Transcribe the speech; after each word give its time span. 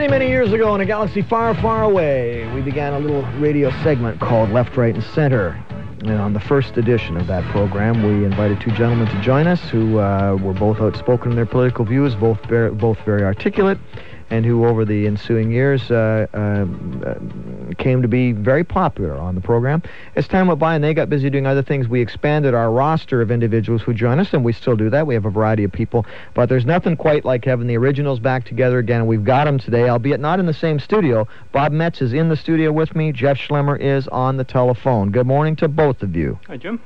Many, 0.00 0.12
many 0.12 0.28
years 0.28 0.50
ago 0.50 0.74
in 0.74 0.80
a 0.80 0.86
galaxy 0.86 1.20
far, 1.20 1.54
far 1.56 1.84
away, 1.84 2.50
we 2.54 2.62
began 2.62 2.94
a 2.94 2.98
little 2.98 3.20
radio 3.38 3.70
segment 3.82 4.18
called 4.18 4.48
Left, 4.48 4.74
Right, 4.74 4.94
and 4.94 5.04
Center. 5.04 5.62
And 6.00 6.12
on 6.12 6.32
the 6.32 6.40
first 6.40 6.78
edition 6.78 7.18
of 7.18 7.26
that 7.26 7.44
program, 7.52 8.02
we 8.02 8.24
invited 8.24 8.62
two 8.62 8.70
gentlemen 8.70 9.08
to 9.08 9.20
join 9.20 9.46
us 9.46 9.60
who 9.68 9.98
uh, 9.98 10.38
were 10.40 10.54
both 10.54 10.80
outspoken 10.80 11.32
in 11.32 11.36
their 11.36 11.44
political 11.44 11.84
views, 11.84 12.14
both, 12.14 12.40
both 12.48 12.98
very 13.00 13.22
articulate, 13.22 13.76
and 14.30 14.46
who 14.46 14.64
over 14.64 14.84
the 14.84 15.06
ensuing 15.06 15.50
years 15.50 15.90
uh, 15.90 16.26
uh, 16.32 17.74
came 17.74 18.00
to 18.00 18.08
be 18.08 18.32
very 18.32 18.64
popular 18.64 19.16
on 19.16 19.34
the 19.34 19.40
program. 19.40 19.82
As 20.14 20.28
time 20.28 20.46
went 20.46 20.60
by 20.60 20.74
and 20.74 20.84
they 20.84 20.94
got 20.94 21.10
busy 21.10 21.28
doing 21.28 21.46
other 21.46 21.62
things, 21.62 21.88
we 21.88 22.00
expanded 22.00 22.54
our 22.54 22.70
roster 22.70 23.20
of 23.20 23.30
individuals 23.30 23.82
who 23.82 23.92
join 23.92 24.20
us, 24.20 24.32
and 24.32 24.44
we 24.44 24.52
still 24.52 24.76
do 24.76 24.88
that. 24.90 25.06
We 25.06 25.14
have 25.14 25.26
a 25.26 25.30
variety 25.30 25.64
of 25.64 25.72
people, 25.72 26.06
but 26.34 26.48
there's 26.48 26.64
nothing 26.64 26.96
quite 26.96 27.24
like 27.24 27.44
having 27.44 27.66
the 27.66 27.76
originals 27.76 28.20
back 28.20 28.44
together 28.44 28.78
again. 28.78 29.06
We've 29.06 29.24
got 29.24 29.44
them 29.44 29.58
today, 29.58 29.88
albeit 29.88 30.20
not 30.20 30.38
in 30.38 30.46
the 30.46 30.54
same 30.54 30.78
studio. 30.78 31.26
Bob 31.52 31.72
Metz 31.72 32.00
is 32.00 32.12
in 32.12 32.28
the 32.28 32.36
studio 32.36 32.70
with 32.72 32.94
me. 32.94 33.12
Jeff 33.12 33.36
Schlemmer 33.36 33.78
is 33.78 34.06
on 34.08 34.36
the 34.36 34.44
telephone. 34.44 35.10
Good 35.10 35.26
morning 35.26 35.56
to 35.56 35.68
both 35.68 36.02
of 36.02 36.14
you. 36.14 36.38
Hi, 36.46 36.56
Jim. 36.56 36.80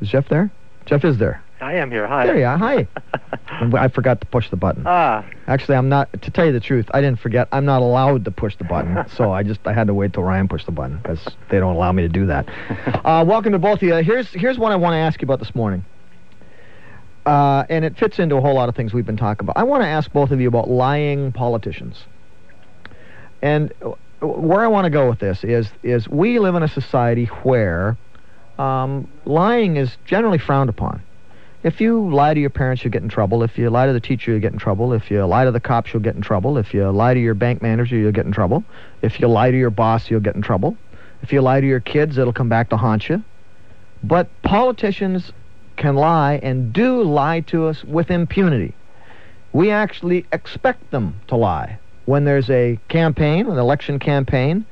Is 0.00 0.08
Jeff 0.08 0.28
there? 0.28 0.50
Jeff 0.86 1.04
is 1.04 1.18
there. 1.18 1.42
I 1.60 1.74
am 1.74 1.90
here. 1.90 2.06
Hi. 2.06 2.26
There 2.26 2.38
you 2.38 2.44
are. 2.44 2.56
Hi. 2.56 2.86
I 3.48 3.88
forgot 3.88 4.20
to 4.20 4.26
push 4.28 4.48
the 4.50 4.56
button. 4.56 4.84
Ah, 4.86 5.24
Actually, 5.48 5.76
I'm 5.76 5.88
not. 5.88 6.08
To 6.22 6.30
tell 6.30 6.46
you 6.46 6.52
the 6.52 6.60
truth, 6.60 6.86
I 6.94 7.00
didn't 7.00 7.18
forget. 7.18 7.48
I'm 7.50 7.64
not 7.64 7.82
allowed 7.82 8.24
to 8.26 8.30
push 8.30 8.56
the 8.56 8.64
button, 8.64 9.04
so 9.16 9.32
I 9.32 9.42
just 9.42 9.60
I 9.66 9.72
had 9.72 9.88
to 9.88 9.94
wait 9.94 10.12
till 10.12 10.22
Ryan 10.22 10.46
pushed 10.48 10.66
the 10.66 10.72
button 10.72 10.98
because 10.98 11.26
they 11.50 11.58
don't 11.58 11.74
allow 11.74 11.90
me 11.92 12.02
to 12.02 12.08
do 12.08 12.26
that. 12.26 12.48
Uh, 13.08 13.24
welcome 13.26 13.52
to 13.52 13.58
both 13.58 13.76
of 13.76 13.82
you. 13.84 13.94
Here's 13.96 14.28
here's 14.28 14.58
what 14.58 14.70
I 14.70 14.76
want 14.76 14.92
to 14.92 14.98
ask 14.98 15.20
you 15.22 15.26
about 15.26 15.38
this 15.38 15.54
morning, 15.54 15.84
uh, 17.24 17.64
and 17.70 17.84
it 17.84 17.96
fits 17.96 18.18
into 18.18 18.36
a 18.36 18.40
whole 18.40 18.54
lot 18.54 18.68
of 18.68 18.74
things 18.76 18.92
we've 18.92 19.06
been 19.06 19.16
talking 19.16 19.46
about. 19.46 19.56
I 19.56 19.62
want 19.62 19.82
to 19.82 19.86
ask 19.86 20.12
both 20.12 20.30
of 20.30 20.40
you 20.40 20.48
about 20.48 20.68
lying 20.68 21.32
politicians, 21.32 22.04
and 23.40 23.72
where 24.20 24.60
I 24.60 24.66
want 24.66 24.84
to 24.84 24.90
go 24.90 25.08
with 25.08 25.20
this 25.20 25.42
is 25.42 25.68
is 25.82 26.06
we 26.08 26.38
live 26.38 26.54
in 26.54 26.62
a 26.62 26.68
society 26.68 27.26
where 27.44 27.96
um, 28.58 29.08
lying 29.24 29.76
is 29.76 29.96
generally 30.04 30.38
frowned 30.38 30.68
upon. 30.68 31.02
If 31.64 31.80
you 31.80 32.08
lie 32.08 32.34
to 32.34 32.40
your 32.40 32.50
parents, 32.50 32.84
you'll 32.84 32.92
get 32.92 33.02
in 33.02 33.08
trouble. 33.08 33.42
If 33.42 33.58
you 33.58 33.68
lie 33.68 33.86
to 33.86 33.92
the 33.92 34.00
teacher, 34.00 34.30
you'll 34.30 34.40
get 34.40 34.52
in 34.52 34.60
trouble. 34.60 34.92
If 34.92 35.10
you 35.10 35.24
lie 35.24 35.44
to 35.44 35.50
the 35.50 35.58
cops, 35.58 35.92
you'll 35.92 36.02
get 36.02 36.14
in 36.14 36.20
trouble. 36.20 36.56
If 36.56 36.72
you 36.72 36.88
lie 36.90 37.14
to 37.14 37.20
your 37.20 37.34
bank 37.34 37.62
manager, 37.62 37.96
you'll 37.96 38.12
get 38.12 38.26
in 38.26 38.32
trouble. 38.32 38.62
If 39.02 39.18
you 39.18 39.26
lie 39.26 39.50
to 39.50 39.56
your 39.56 39.70
boss, 39.70 40.08
you'll 40.08 40.20
get 40.20 40.36
in 40.36 40.42
trouble. 40.42 40.76
If 41.22 41.32
you 41.32 41.42
lie 41.42 41.60
to 41.60 41.66
your 41.66 41.80
kids, 41.80 42.16
it'll 42.16 42.32
come 42.32 42.48
back 42.48 42.68
to 42.70 42.76
haunt 42.76 43.08
you. 43.08 43.24
But 44.04 44.28
politicians 44.42 45.32
can 45.76 45.96
lie 45.96 46.38
and 46.44 46.72
do 46.72 47.02
lie 47.02 47.40
to 47.40 47.66
us 47.66 47.82
with 47.82 48.12
impunity. 48.12 48.74
We 49.52 49.72
actually 49.72 50.26
expect 50.32 50.92
them 50.92 51.20
to 51.26 51.34
lie. 51.34 51.80
When 52.04 52.24
there's 52.24 52.48
a 52.50 52.78
campaign, 52.88 53.48
an 53.48 53.58
election 53.58 53.98
campaign, 53.98 54.64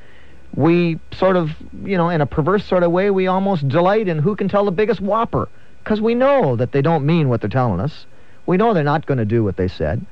we 0.54 1.00
sort 1.12 1.34
of, 1.34 1.50
you 1.82 1.96
know, 1.96 2.10
in 2.10 2.20
a 2.20 2.26
perverse 2.26 2.64
sort 2.64 2.84
of 2.84 2.92
way, 2.92 3.10
we 3.10 3.26
almost 3.26 3.66
delight 3.66 4.06
in 4.06 4.20
who 4.20 4.36
can 4.36 4.48
tell 4.48 4.64
the 4.64 4.70
biggest 4.70 5.00
whopper 5.00 5.48
because 5.86 6.00
we 6.00 6.16
know 6.16 6.56
that 6.56 6.72
they 6.72 6.82
don't 6.82 7.06
mean 7.06 7.28
what 7.28 7.40
they're 7.40 7.48
telling 7.48 7.78
us. 7.78 8.06
We 8.44 8.56
know 8.56 8.74
they're 8.74 8.82
not 8.82 9.06
going 9.06 9.18
to 9.18 9.24
do 9.24 9.44
what 9.44 9.56
they 9.56 9.68
said. 9.68 10.04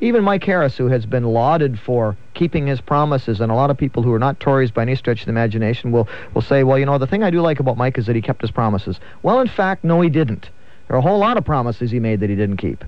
Even 0.00 0.24
Mike 0.24 0.42
Harris, 0.42 0.78
who 0.78 0.86
has 0.86 1.04
been 1.04 1.24
lauded 1.24 1.78
for 1.78 2.16
keeping 2.32 2.66
his 2.66 2.80
promises, 2.80 3.42
and 3.42 3.52
a 3.52 3.54
lot 3.54 3.68
of 3.68 3.76
people 3.76 4.02
who 4.02 4.10
are 4.14 4.18
not 4.18 4.40
Tories 4.40 4.70
by 4.70 4.80
any 4.80 4.94
stretch 4.94 5.20
of 5.20 5.26
the 5.26 5.32
imagination 5.32 5.92
will, 5.92 6.08
will 6.32 6.40
say, 6.40 6.64
well, 6.64 6.78
you 6.78 6.86
know, 6.86 6.96
the 6.96 7.06
thing 7.06 7.22
I 7.22 7.30
do 7.30 7.42
like 7.42 7.60
about 7.60 7.76
Mike 7.76 7.98
is 7.98 8.06
that 8.06 8.16
he 8.16 8.22
kept 8.22 8.40
his 8.40 8.50
promises. 8.50 8.98
Well, 9.22 9.38
in 9.40 9.48
fact, 9.48 9.84
no, 9.84 10.00
he 10.00 10.08
didn't. 10.08 10.48
There 10.88 10.96
are 10.96 10.98
a 10.98 11.02
whole 11.02 11.18
lot 11.18 11.36
of 11.36 11.44
promises 11.44 11.90
he 11.90 12.00
made 12.00 12.20
that 12.20 12.30
he 12.30 12.36
didn't 12.36 12.56
keep. 12.56 12.82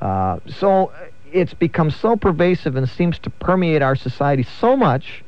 Uh, 0.00 0.40
so 0.48 0.86
uh, 0.86 1.04
it's 1.32 1.54
become 1.54 1.92
so 1.92 2.16
pervasive 2.16 2.74
and 2.74 2.88
seems 2.88 3.20
to 3.20 3.30
permeate 3.30 3.82
our 3.82 3.94
society 3.94 4.42
so 4.42 4.76
much. 4.76 5.22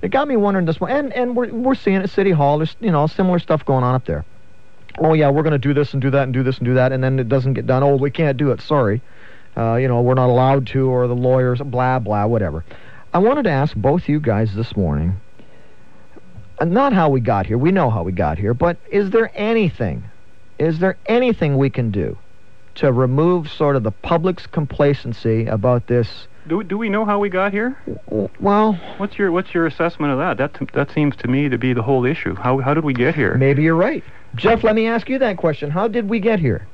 It 0.00 0.08
got 0.08 0.28
me 0.28 0.36
wondering 0.36 0.64
this 0.64 0.80
one, 0.80 0.90
and, 0.90 1.12
and 1.12 1.36
we're, 1.36 1.52
we're 1.52 1.74
seeing 1.74 1.96
at 1.96 2.08
City 2.08 2.30
Hall. 2.30 2.56
There's, 2.56 2.74
you 2.80 2.90
know, 2.90 3.06
similar 3.06 3.38
stuff 3.38 3.66
going 3.66 3.84
on 3.84 3.94
up 3.94 4.06
there 4.06 4.24
oh 4.98 5.12
yeah, 5.14 5.30
we're 5.30 5.42
going 5.42 5.52
to 5.52 5.58
do 5.58 5.74
this 5.74 5.92
and 5.92 6.02
do 6.02 6.10
that 6.10 6.24
and 6.24 6.32
do 6.32 6.42
this 6.42 6.58
and 6.58 6.66
do 6.66 6.74
that, 6.74 6.92
and 6.92 7.02
then 7.02 7.18
it 7.18 7.28
doesn't 7.28 7.54
get 7.54 7.66
done. 7.66 7.82
Oh, 7.82 7.96
we 7.96 8.10
can't 8.10 8.36
do 8.36 8.50
it. 8.50 8.60
Sorry, 8.60 9.02
uh, 9.56 9.74
you 9.74 9.88
know, 9.88 10.00
we're 10.02 10.14
not 10.14 10.28
allowed 10.28 10.66
to, 10.68 10.88
or 10.88 11.06
the 11.06 11.14
lawyers, 11.14 11.60
blah 11.60 11.98
blah, 11.98 12.26
whatever. 12.26 12.64
I 13.12 13.18
wanted 13.18 13.44
to 13.44 13.50
ask 13.50 13.76
both 13.76 14.08
you 14.08 14.20
guys 14.20 14.54
this 14.54 14.76
morning, 14.76 15.20
uh, 16.58 16.64
not 16.64 16.92
how 16.92 17.08
we 17.10 17.20
got 17.20 17.46
here. 17.46 17.58
We 17.58 17.72
know 17.72 17.90
how 17.90 18.02
we 18.02 18.12
got 18.12 18.38
here, 18.38 18.54
but 18.54 18.76
is 18.90 19.10
there 19.10 19.30
anything, 19.34 20.04
is 20.58 20.78
there 20.78 20.96
anything 21.06 21.56
we 21.56 21.70
can 21.70 21.90
do 21.90 22.18
to 22.76 22.92
remove 22.92 23.48
sort 23.50 23.76
of 23.76 23.84
the 23.84 23.92
public's 23.92 24.46
complacency 24.46 25.46
about 25.46 25.86
this? 25.86 26.26
Do, 26.46 26.62
do 26.62 26.76
we 26.76 26.88
know 26.90 27.04
how 27.04 27.18
we 27.18 27.30
got 27.30 27.52
here? 27.52 27.78
Well, 28.38 28.74
What's 28.98 29.18
your 29.18 29.32
what's 29.32 29.54
your 29.54 29.66
assessment 29.66 30.12
of 30.12 30.18
that? 30.18 30.36
That 30.36 30.72
that 30.72 30.90
seems 30.92 31.16
to 31.16 31.28
me 31.28 31.48
to 31.48 31.56
be 31.58 31.72
the 31.72 31.82
whole 31.82 32.04
issue. 32.04 32.34
How 32.34 32.58
how 32.58 32.74
did 32.74 32.84
we 32.84 32.92
get 32.92 33.14
here? 33.14 33.36
maybe 33.36 33.62
you're 33.62 33.74
right. 33.74 34.04
Jeff, 34.34 34.62
let 34.64 34.74
me 34.74 34.86
ask 34.86 35.08
you 35.08 35.18
that 35.20 35.36
question. 35.36 35.70
How 35.70 35.88
did 35.88 36.08
we 36.08 36.20
get 36.20 36.38
here? 36.40 36.66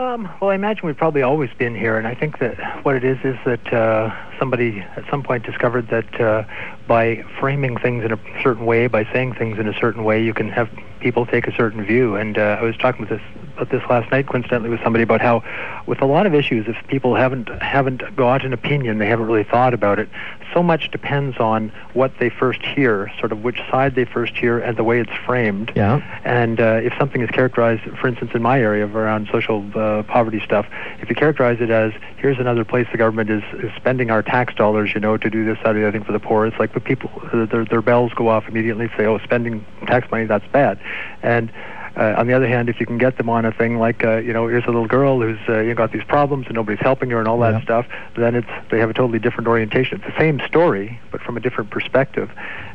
um, 0.00 0.28
well, 0.40 0.50
I 0.50 0.56
imagine 0.56 0.86
we've 0.86 0.96
probably 0.96 1.22
always 1.22 1.50
been 1.56 1.74
here, 1.74 1.96
and 1.96 2.06
I 2.06 2.16
think 2.16 2.40
that 2.40 2.84
what 2.84 2.96
it 2.96 3.04
is 3.04 3.18
is 3.22 3.36
that 3.44 3.72
uh, 3.72 4.10
somebody 4.40 4.80
at 4.96 5.04
some 5.08 5.22
point 5.22 5.44
discovered 5.44 5.88
that 5.88 6.20
uh, 6.20 6.42
by 6.88 7.24
framing 7.38 7.76
things 7.76 8.04
in 8.04 8.12
a 8.12 8.18
certain 8.42 8.66
way, 8.66 8.88
by 8.88 9.04
saying 9.12 9.34
things 9.34 9.58
in 9.58 9.68
a 9.68 9.74
certain 9.78 10.02
way, 10.02 10.20
you 10.20 10.34
can 10.34 10.48
have 10.48 10.68
people 11.04 11.26
take 11.26 11.46
a 11.46 11.54
certain 11.54 11.84
view. 11.84 12.16
And 12.16 12.38
uh, 12.38 12.56
I 12.58 12.62
was 12.62 12.76
talking 12.78 13.02
with 13.02 13.10
this 13.10 13.20
about 13.54 13.70
this 13.70 13.82
last 13.88 14.10
night, 14.10 14.26
coincidentally, 14.26 14.70
with 14.70 14.82
somebody 14.82 15.04
about 15.04 15.20
how, 15.20 15.44
with 15.86 16.02
a 16.02 16.06
lot 16.06 16.26
of 16.26 16.34
issues, 16.34 16.66
if 16.66 16.76
people 16.88 17.14
haven't 17.14 17.48
haven't 17.62 18.16
got 18.16 18.44
an 18.44 18.52
opinion, 18.52 18.98
they 18.98 19.06
haven't 19.06 19.26
really 19.26 19.44
thought 19.44 19.74
about 19.74 19.98
it. 20.00 20.08
So 20.52 20.62
much 20.62 20.90
depends 20.90 21.36
on 21.38 21.70
what 21.92 22.12
they 22.18 22.30
first 22.30 22.62
hear, 22.62 23.12
sort 23.18 23.32
of 23.32 23.44
which 23.44 23.58
side 23.70 23.94
they 23.94 24.04
first 24.04 24.34
hear, 24.36 24.58
and 24.58 24.76
the 24.76 24.84
way 24.84 24.98
it's 25.00 25.12
framed. 25.26 25.72
Yeah. 25.76 26.00
And 26.24 26.60
uh, 26.60 26.80
if 26.82 26.92
something 26.98 27.20
is 27.20 27.30
characterized, 27.30 27.82
for 28.00 28.08
instance, 28.08 28.32
in 28.34 28.42
my 28.42 28.60
area 28.60 28.84
of 28.84 28.96
around 28.96 29.28
social 29.30 29.64
uh, 29.78 30.02
poverty 30.04 30.40
stuff, 30.40 30.66
if 31.00 31.08
you 31.08 31.14
characterize 31.14 31.60
it 31.60 31.70
as 31.70 31.92
here's 32.16 32.38
another 32.38 32.64
place 32.64 32.86
the 32.90 32.98
government 32.98 33.30
is, 33.30 33.42
is 33.62 33.70
spending 33.76 34.10
our 34.10 34.22
tax 34.22 34.54
dollars, 34.54 34.94
you 34.94 35.00
know, 35.00 35.16
to 35.16 35.28
do 35.28 35.44
this, 35.44 35.58
that, 35.64 35.76
or 35.76 35.80
the 35.80 35.86
other 35.86 35.98
thing 35.98 36.04
for 36.04 36.12
the 36.12 36.20
poor, 36.20 36.46
it's 36.46 36.58
like 36.58 36.72
the 36.72 36.80
people, 36.80 37.10
their, 37.32 37.64
their 37.64 37.82
bells 37.82 38.12
go 38.14 38.28
off 38.28 38.48
immediately. 38.48 38.88
Say, 38.96 39.06
oh, 39.06 39.18
spending 39.18 39.64
tax 39.86 40.10
money, 40.10 40.24
that's 40.24 40.46
bad. 40.52 40.78
And 41.22 41.50
uh, 41.96 42.14
on 42.18 42.26
the 42.26 42.32
other 42.32 42.48
hand, 42.48 42.68
if 42.68 42.80
you 42.80 42.86
can 42.86 42.98
get 42.98 43.16
them 43.18 43.28
on 43.28 43.44
a 43.44 43.52
thing 43.52 43.78
like, 43.78 44.04
uh, 44.04 44.16
you 44.16 44.32
know, 44.32 44.48
here's 44.48 44.64
a 44.64 44.66
little 44.66 44.86
girl 44.88 45.20
who's 45.20 45.38
uh, 45.48 45.60
you 45.60 45.68
know, 45.68 45.74
got 45.74 45.92
these 45.92 46.02
problems 46.04 46.46
and 46.46 46.56
nobody's 46.56 46.80
helping 46.80 47.08
her 47.10 47.18
and 47.20 47.28
all 47.28 47.38
that 47.40 47.54
Yeah. 47.54 47.62
stuff, 47.62 47.86
then 48.16 48.34
it's 48.34 48.48
they 48.70 48.80
have 48.80 48.90
a 48.90 48.94
totally 48.94 49.20
different 49.20 49.46
orientation. 49.46 49.98
It's 50.02 50.12
the 50.12 50.20
same 50.20 50.40
story, 50.46 51.00
but 51.12 51.20
from 51.22 51.36
a 51.36 51.40
different 51.40 51.70
perspective. 51.70 52.30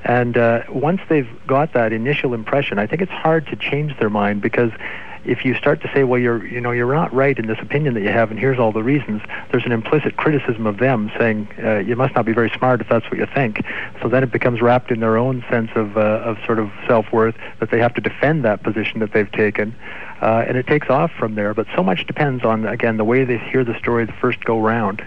And 0.05 0.37
uh, 0.37 0.63
once 0.69 1.01
they've 1.09 1.27
got 1.47 1.73
that 1.73 1.91
initial 1.91 2.33
impression, 2.33 2.79
I 2.79 2.87
think 2.87 3.01
it's 3.01 3.11
hard 3.11 3.45
to 3.47 3.57
change 3.57 3.97
their 3.99 4.09
mind 4.09 4.41
because 4.41 4.71
if 5.25 5.45
you 5.45 5.53
start 5.55 5.81
to 5.81 5.91
say, 5.93 6.03
well, 6.03 6.19
you're 6.19 6.45
you 6.45 6.61
know 6.61 6.71
you're 6.71 6.93
not 6.93 7.13
right 7.13 7.37
in 7.37 7.47
this 7.47 7.59
opinion 7.61 7.93
that 7.95 8.01
you 8.01 8.09
have, 8.09 8.31
and 8.31 8.39
here's 8.39 8.59
all 8.59 8.71
the 8.71 8.83
reasons, 8.83 9.21
there's 9.51 9.65
an 9.65 9.71
implicit 9.71 10.17
criticism 10.17 10.65
of 10.65 10.77
them 10.77 11.11
saying 11.17 11.47
uh, 11.63 11.77
you 11.77 11.95
must 11.95 12.15
not 12.15 12.25
be 12.25 12.33
very 12.33 12.49
smart 12.57 12.81
if 12.81 12.89
that's 12.89 13.05
what 13.09 13.19
you 13.19 13.27
think. 13.33 13.63
So 14.01 14.09
then 14.09 14.23
it 14.23 14.31
becomes 14.31 14.61
wrapped 14.61 14.91
in 14.91 14.99
their 14.99 15.17
own 15.17 15.43
sense 15.49 15.71
of 15.75 15.97
uh, 15.97 16.01
of 16.01 16.37
sort 16.45 16.59
of 16.59 16.71
self 16.87 17.11
worth 17.11 17.35
that 17.59 17.71
they 17.71 17.79
have 17.79 17.93
to 17.95 18.01
defend 18.01 18.45
that 18.45 18.63
position 18.63 18.99
that 18.99 19.13
they've 19.13 19.31
taken, 19.31 19.75
uh, 20.21 20.45
and 20.47 20.57
it 20.57 20.67
takes 20.67 20.89
off 20.89 21.11
from 21.17 21.35
there. 21.35 21.53
But 21.53 21.67
so 21.75 21.83
much 21.83 22.07
depends 22.07 22.43
on 22.43 22.65
again 22.65 22.97
the 22.97 23.05
way 23.05 23.23
they 23.23 23.37
hear 23.37 23.63
the 23.63 23.77
story 23.77 24.05
the 24.05 24.13
first 24.13 24.43
go 24.45 24.59
round. 24.59 25.05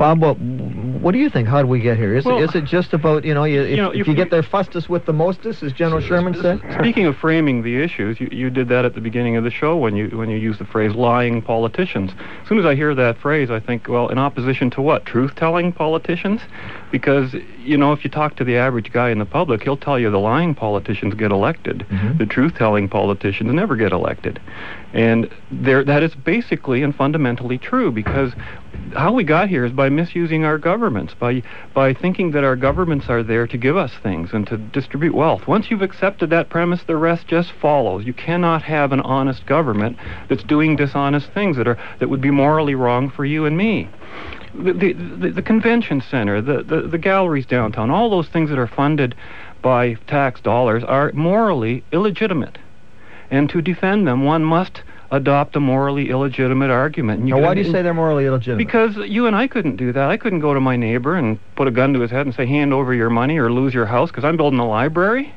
Bob, 0.00 0.22
what, 0.22 0.38
what 0.38 1.12
do 1.12 1.18
you 1.18 1.28
think? 1.28 1.46
How 1.46 1.58
did 1.58 1.68
we 1.68 1.78
get 1.78 1.98
here? 1.98 2.16
Is, 2.16 2.24
Well, 2.24 2.38
it, 2.38 2.44
is 2.44 2.54
it 2.54 2.64
just 2.64 2.94
about, 2.94 3.22
you 3.22 3.34
know, 3.34 3.44
you, 3.44 3.60
if, 3.60 3.70
you 3.72 3.76
know, 3.76 3.90
if 3.90 3.98
you- 4.06 4.12
you 4.12 4.14
get 4.16 4.30
there 4.30 4.42
fastest 4.42 4.88
with 4.88 5.04
the 5.04 5.12
mostest, 5.12 5.62
as 5.62 5.74
General 5.74 6.00
Sherman 6.00 6.32
said? 6.40 6.58
Speaking 6.78 7.04
of 7.04 7.16
framing 7.18 7.62
the 7.62 7.82
issues, 7.82 8.18
you, 8.18 8.26
you 8.32 8.48
did 8.48 8.70
that 8.70 8.86
at 8.86 8.94
the 8.94 9.02
beginning 9.02 9.36
of 9.36 9.44
the 9.44 9.50
show 9.50 9.76
when 9.76 9.94
you 9.96 10.08
when 10.16 10.30
you 10.30 10.38
used 10.38 10.58
the 10.58 10.64
phrase 10.64 10.94
lying 10.94 11.42
politicians. 11.42 12.12
As 12.42 12.48
soon 12.48 12.58
as 12.58 12.64
I 12.64 12.74
hear 12.74 12.94
that 12.94 13.18
phrase, 13.18 13.50
I 13.50 13.60
think, 13.60 13.88
well, 13.88 14.08
in 14.08 14.16
opposition 14.16 14.70
to 14.70 14.80
what? 14.80 15.04
Truth-telling 15.04 15.74
politicians? 15.74 16.40
Because 16.90 17.34
you 17.62 17.76
know, 17.76 17.92
if 17.92 18.04
you 18.04 18.10
talk 18.10 18.36
to 18.36 18.44
the 18.44 18.56
average 18.56 18.92
guy 18.92 19.10
in 19.10 19.18
the 19.18 19.24
public, 19.24 19.62
he'll 19.62 19.76
tell 19.76 19.98
you 19.98 20.10
the 20.10 20.18
lying 20.18 20.54
politicians 20.54 21.14
get 21.14 21.30
elected. 21.30 21.84
Mhm. 21.90 22.18
The 22.18 22.26
truth-telling 22.26 22.88
politicians 22.88 23.52
never 23.52 23.76
get 23.76 23.92
elected. 23.92 24.40
And 24.92 25.28
there 25.50 25.84
that 25.84 26.02
is 26.02 26.14
basically 26.14 26.82
and 26.82 26.94
fundamentally 26.94 27.58
true 27.58 27.92
because 27.92 28.34
how 28.96 29.12
we 29.12 29.22
got 29.24 29.48
here 29.48 29.64
is 29.64 29.72
by 29.72 29.88
misusing 29.88 30.44
our 30.44 30.58
governments, 30.58 31.14
by 31.14 31.42
by 31.74 31.92
thinking 31.94 32.32
that 32.32 32.44
our 32.44 32.56
governments 32.56 33.08
are 33.08 33.22
there 33.22 33.46
to 33.46 33.56
give 33.56 33.76
us 33.76 33.92
things 34.02 34.32
and 34.32 34.46
to 34.48 34.56
distribute 34.56 35.14
wealth. 35.14 35.46
Once 35.46 35.70
you've 35.70 35.82
accepted 35.82 36.30
that 36.30 36.48
premise, 36.48 36.82
the 36.84 36.96
rest 36.96 37.28
just 37.28 37.52
follows. 37.52 38.04
You 38.04 38.12
cannot 38.12 38.62
have 38.62 38.92
an 38.92 39.00
honest 39.00 39.46
government 39.46 39.96
that's 40.28 40.42
doing 40.42 40.76
dishonest 40.76 41.30
things 41.32 41.56
that 41.56 41.68
are 41.68 41.78
that 42.00 42.08
would 42.08 42.20
be 42.20 42.30
morally 42.30 42.74
wrong 42.74 43.10
for 43.10 43.24
you 43.24 43.44
and 43.46 43.56
me. 43.56 43.88
The, 44.54 44.72
the, 44.72 45.30
the, 45.30 45.42
convention 45.42 46.02
center, 46.10 46.42
the, 46.42 46.62
the, 46.62 46.82
the 46.82 46.98
galleries 46.98 47.46
downtown, 47.46 47.90
all 47.90 48.10
those 48.10 48.28
things 48.28 48.50
that 48.50 48.58
are 48.58 48.66
funded 48.66 49.14
by 49.62 49.94
tax 50.06 50.40
dollars 50.40 50.82
are 50.82 51.12
morally 51.12 51.84
illegitimate. 51.92 52.58
And 53.30 53.48
to 53.50 53.62
defend 53.62 54.08
them, 54.08 54.24
one 54.24 54.44
must 54.44 54.82
adopt 55.10 55.56
a 55.56 55.60
morally 55.60 56.10
illegitimate 56.10 56.70
argument. 56.70 57.20
And 57.20 57.30
Now, 57.30 57.40
why 57.40 57.54
do 57.54 57.60
you 57.62 57.70
say 57.70 57.82
they're 57.82 57.94
morally 57.94 58.26
illegitimate? 58.26 58.58
Because 58.58 58.96
you 58.96 59.26
and 59.26 59.34
I 59.34 59.46
couldn't 59.46 59.76
do 59.76 59.92
that. 59.92 60.10
I 60.10 60.16
couldn't 60.16 60.40
go 60.40 60.54
to 60.54 60.60
my 60.60 60.76
neighbor 60.76 61.16
and 61.16 61.38
put 61.56 61.68
a 61.68 61.70
gun 61.70 61.92
to 61.94 62.00
his 62.00 62.10
head 62.10 62.26
and 62.26 62.34
say, 62.34 62.46
"Hand 62.46 62.72
over 62.72 62.94
your 62.94 63.10
money 63.10 63.38
or 63.38 63.52
lose 63.52 63.74
your 63.74 63.86
house," 63.86 64.10
because 64.10 64.24
I'm 64.24 64.36
building 64.36 64.58
a 64.58 64.68
library. 64.68 65.34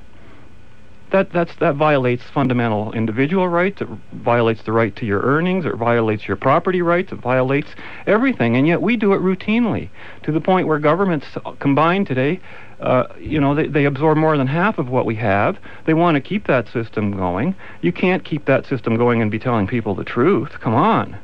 That 1.13 1.31
that's 1.31 1.55
that 1.57 1.75
violates 1.75 2.23
fundamental 2.23 2.91
individual 2.91 3.47
rights. 3.47 3.81
It 3.81 3.87
violates 4.13 4.63
the 4.63 4.71
right 4.71 4.95
to 4.95 5.05
your 5.05 5.21
earnings. 5.21 5.63
It 5.63 5.75
violates 5.75 6.27
your 6.27 6.37
property 6.37 6.81
rights. 6.81 7.11
It 7.11 7.19
violates 7.19 7.69
everything. 8.07 8.55
And 8.57 8.67
yet 8.67 8.81
we 8.81 8.97
do 8.97 9.13
it 9.13 9.21
routinely 9.21 9.89
to 10.23 10.31
the 10.31 10.41
point 10.41 10.65
where 10.65 10.79
governments 10.79 11.27
combined 11.59 12.07
today, 12.07 12.39
uh, 12.79 13.03
you 13.19 13.39
know, 13.39 13.53
they, 13.53 13.67
they 13.67 13.85
absorb 13.85 14.17
more 14.17 14.35
than 14.37 14.47
half 14.47 14.79
of 14.79 14.89
what 14.89 15.05
we 15.05 15.13
have. 15.17 15.59
They 15.85 15.93
want 15.93 16.15
to 16.15 16.21
keep 16.21 16.47
that 16.47 16.67
system 16.69 17.15
going. 17.15 17.53
You 17.81 17.91
can't 17.91 18.25
keep 18.25 18.45
that 18.45 18.65
system 18.65 18.97
going 18.97 19.21
and 19.21 19.29
be 19.29 19.37
telling 19.37 19.67
people 19.67 19.93
the 19.93 20.03
truth. 20.03 20.59
Come 20.61 20.73
on. 20.73 21.15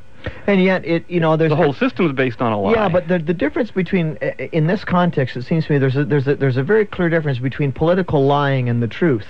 and 0.46 0.64
yet, 0.64 0.86
it 0.86 1.04
you 1.10 1.20
know 1.20 1.36
there's 1.36 1.50
The 1.50 1.56
whole 1.56 1.74
system's 1.74 2.12
based 2.12 2.44
on 2.44 2.52
a 2.52 2.62
lie. 2.62 2.74
Yeah, 2.74 2.90
but 2.90 3.08
the 3.08 3.18
the 3.18 3.34
difference 3.34 3.72
between 3.72 4.20
uh, 4.22 4.34
in 4.52 4.68
this 4.68 4.86
context, 4.86 5.36
it 5.36 5.46
seems 5.46 5.66
to 5.66 5.74
me 5.74 5.80
there's 5.80 5.98
a, 5.98 6.06
there's 6.06 6.28
a, 6.28 6.36
there's 6.36 6.58
a 6.58 6.64
very 6.64 6.86
clear 6.86 7.10
difference 7.10 7.40
between 7.40 7.72
political 7.72 8.24
lying 8.28 8.70
and 8.70 8.84
the 8.84 8.88
truth. 8.88 9.26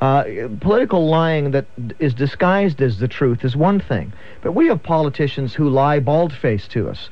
Uh, 0.00 0.22
political 0.60 1.08
lying 1.08 1.50
that 1.50 1.66
is 1.98 2.14
disguised 2.14 2.80
as 2.80 2.98
the 2.98 3.08
truth 3.08 3.44
is 3.44 3.56
one 3.56 3.80
thing, 3.80 4.12
but 4.42 4.52
we 4.52 4.68
have 4.68 4.80
politicians 4.80 5.54
who 5.54 5.68
lie 5.68 5.98
bald-faced 5.98 6.70
to 6.70 6.88
us. 6.88 7.08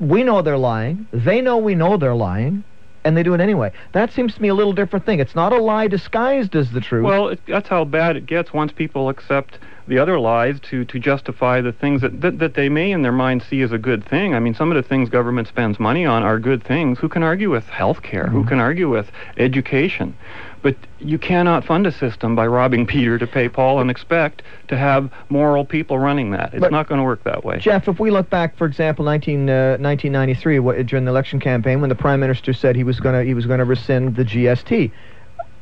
We 0.00 0.24
know 0.24 0.42
they're 0.42 0.58
lying. 0.58 1.06
They 1.12 1.40
know 1.40 1.58
we 1.58 1.76
know 1.76 1.96
they're 1.96 2.12
lying, 2.16 2.64
and 3.04 3.16
they 3.16 3.22
do 3.22 3.34
it 3.34 3.40
anyway. 3.40 3.70
That 3.92 4.12
seems 4.12 4.34
to 4.34 4.42
me 4.42 4.48
a 4.48 4.54
little 4.54 4.72
different 4.72 5.06
thing. 5.06 5.20
It's 5.20 5.36
not 5.36 5.52
a 5.52 5.58
lie 5.58 5.86
disguised 5.86 6.56
as 6.56 6.72
the 6.72 6.80
truth. 6.80 7.04
Well, 7.04 7.28
it, 7.28 7.40
that's 7.46 7.68
how 7.68 7.84
bad 7.84 8.16
it 8.16 8.26
gets 8.26 8.52
once 8.52 8.72
people 8.72 9.08
accept 9.08 9.58
the 9.86 9.98
other 9.98 10.18
lies 10.18 10.58
to, 10.60 10.84
to 10.86 10.98
justify 10.98 11.60
the 11.60 11.72
things 11.72 12.00
that, 12.00 12.20
that, 12.22 12.38
that 12.38 12.54
they 12.54 12.68
may 12.68 12.90
in 12.90 13.02
their 13.02 13.12
mind 13.12 13.42
see 13.42 13.60
as 13.60 13.70
a 13.70 13.78
good 13.78 14.04
thing. 14.04 14.34
I 14.34 14.40
mean, 14.40 14.54
some 14.54 14.72
of 14.72 14.76
the 14.76 14.88
things 14.88 15.08
government 15.10 15.46
spends 15.46 15.78
money 15.78 16.06
on 16.06 16.22
are 16.22 16.38
good 16.38 16.64
things. 16.64 16.98
Who 16.98 17.08
can 17.08 17.22
argue 17.22 17.50
with 17.50 17.66
health 17.66 18.02
care? 18.02 18.26
Who 18.26 18.44
can 18.44 18.58
argue 18.60 18.88
with 18.88 19.12
education? 19.36 20.16
But 20.64 20.76
you 20.98 21.18
cannot 21.18 21.62
fund 21.66 21.86
a 21.86 21.92
system 21.92 22.34
by 22.34 22.46
robbing 22.46 22.86
Peter 22.86 23.18
to 23.18 23.26
pay 23.26 23.50
Paul 23.50 23.80
and 23.82 23.90
expect 23.90 24.40
to 24.68 24.78
have 24.78 25.10
moral 25.28 25.66
people 25.66 25.98
running 25.98 26.30
that. 26.30 26.54
It's 26.54 26.60
But- 26.60 26.72
not 26.72 26.88
going 26.88 26.98
to 27.00 27.04
work 27.04 27.22
that 27.24 27.44
way. 27.44 27.58
Jeff, 27.58 27.86
if 27.86 28.00
we 28.00 28.10
look 28.10 28.30
back, 28.30 28.56
for 28.56 28.64
example, 28.64 29.04
19, 29.04 29.50
uh, 29.50 29.76
1993, 29.78 30.56
wh- 30.56 30.86
during 30.86 31.04
the 31.04 31.10
election 31.10 31.38
campaign, 31.38 31.82
when 31.82 31.90
the 31.90 31.94
prime 31.94 32.18
minister 32.18 32.54
said 32.54 32.76
he 32.76 32.82
was 32.82 32.98
going 32.98 33.14
to 33.14 33.22
he 33.22 33.34
was 33.34 33.44
going 33.44 33.58
to 33.58 33.66
rescind 33.66 34.16
the 34.16 34.24
GST, 34.24 34.90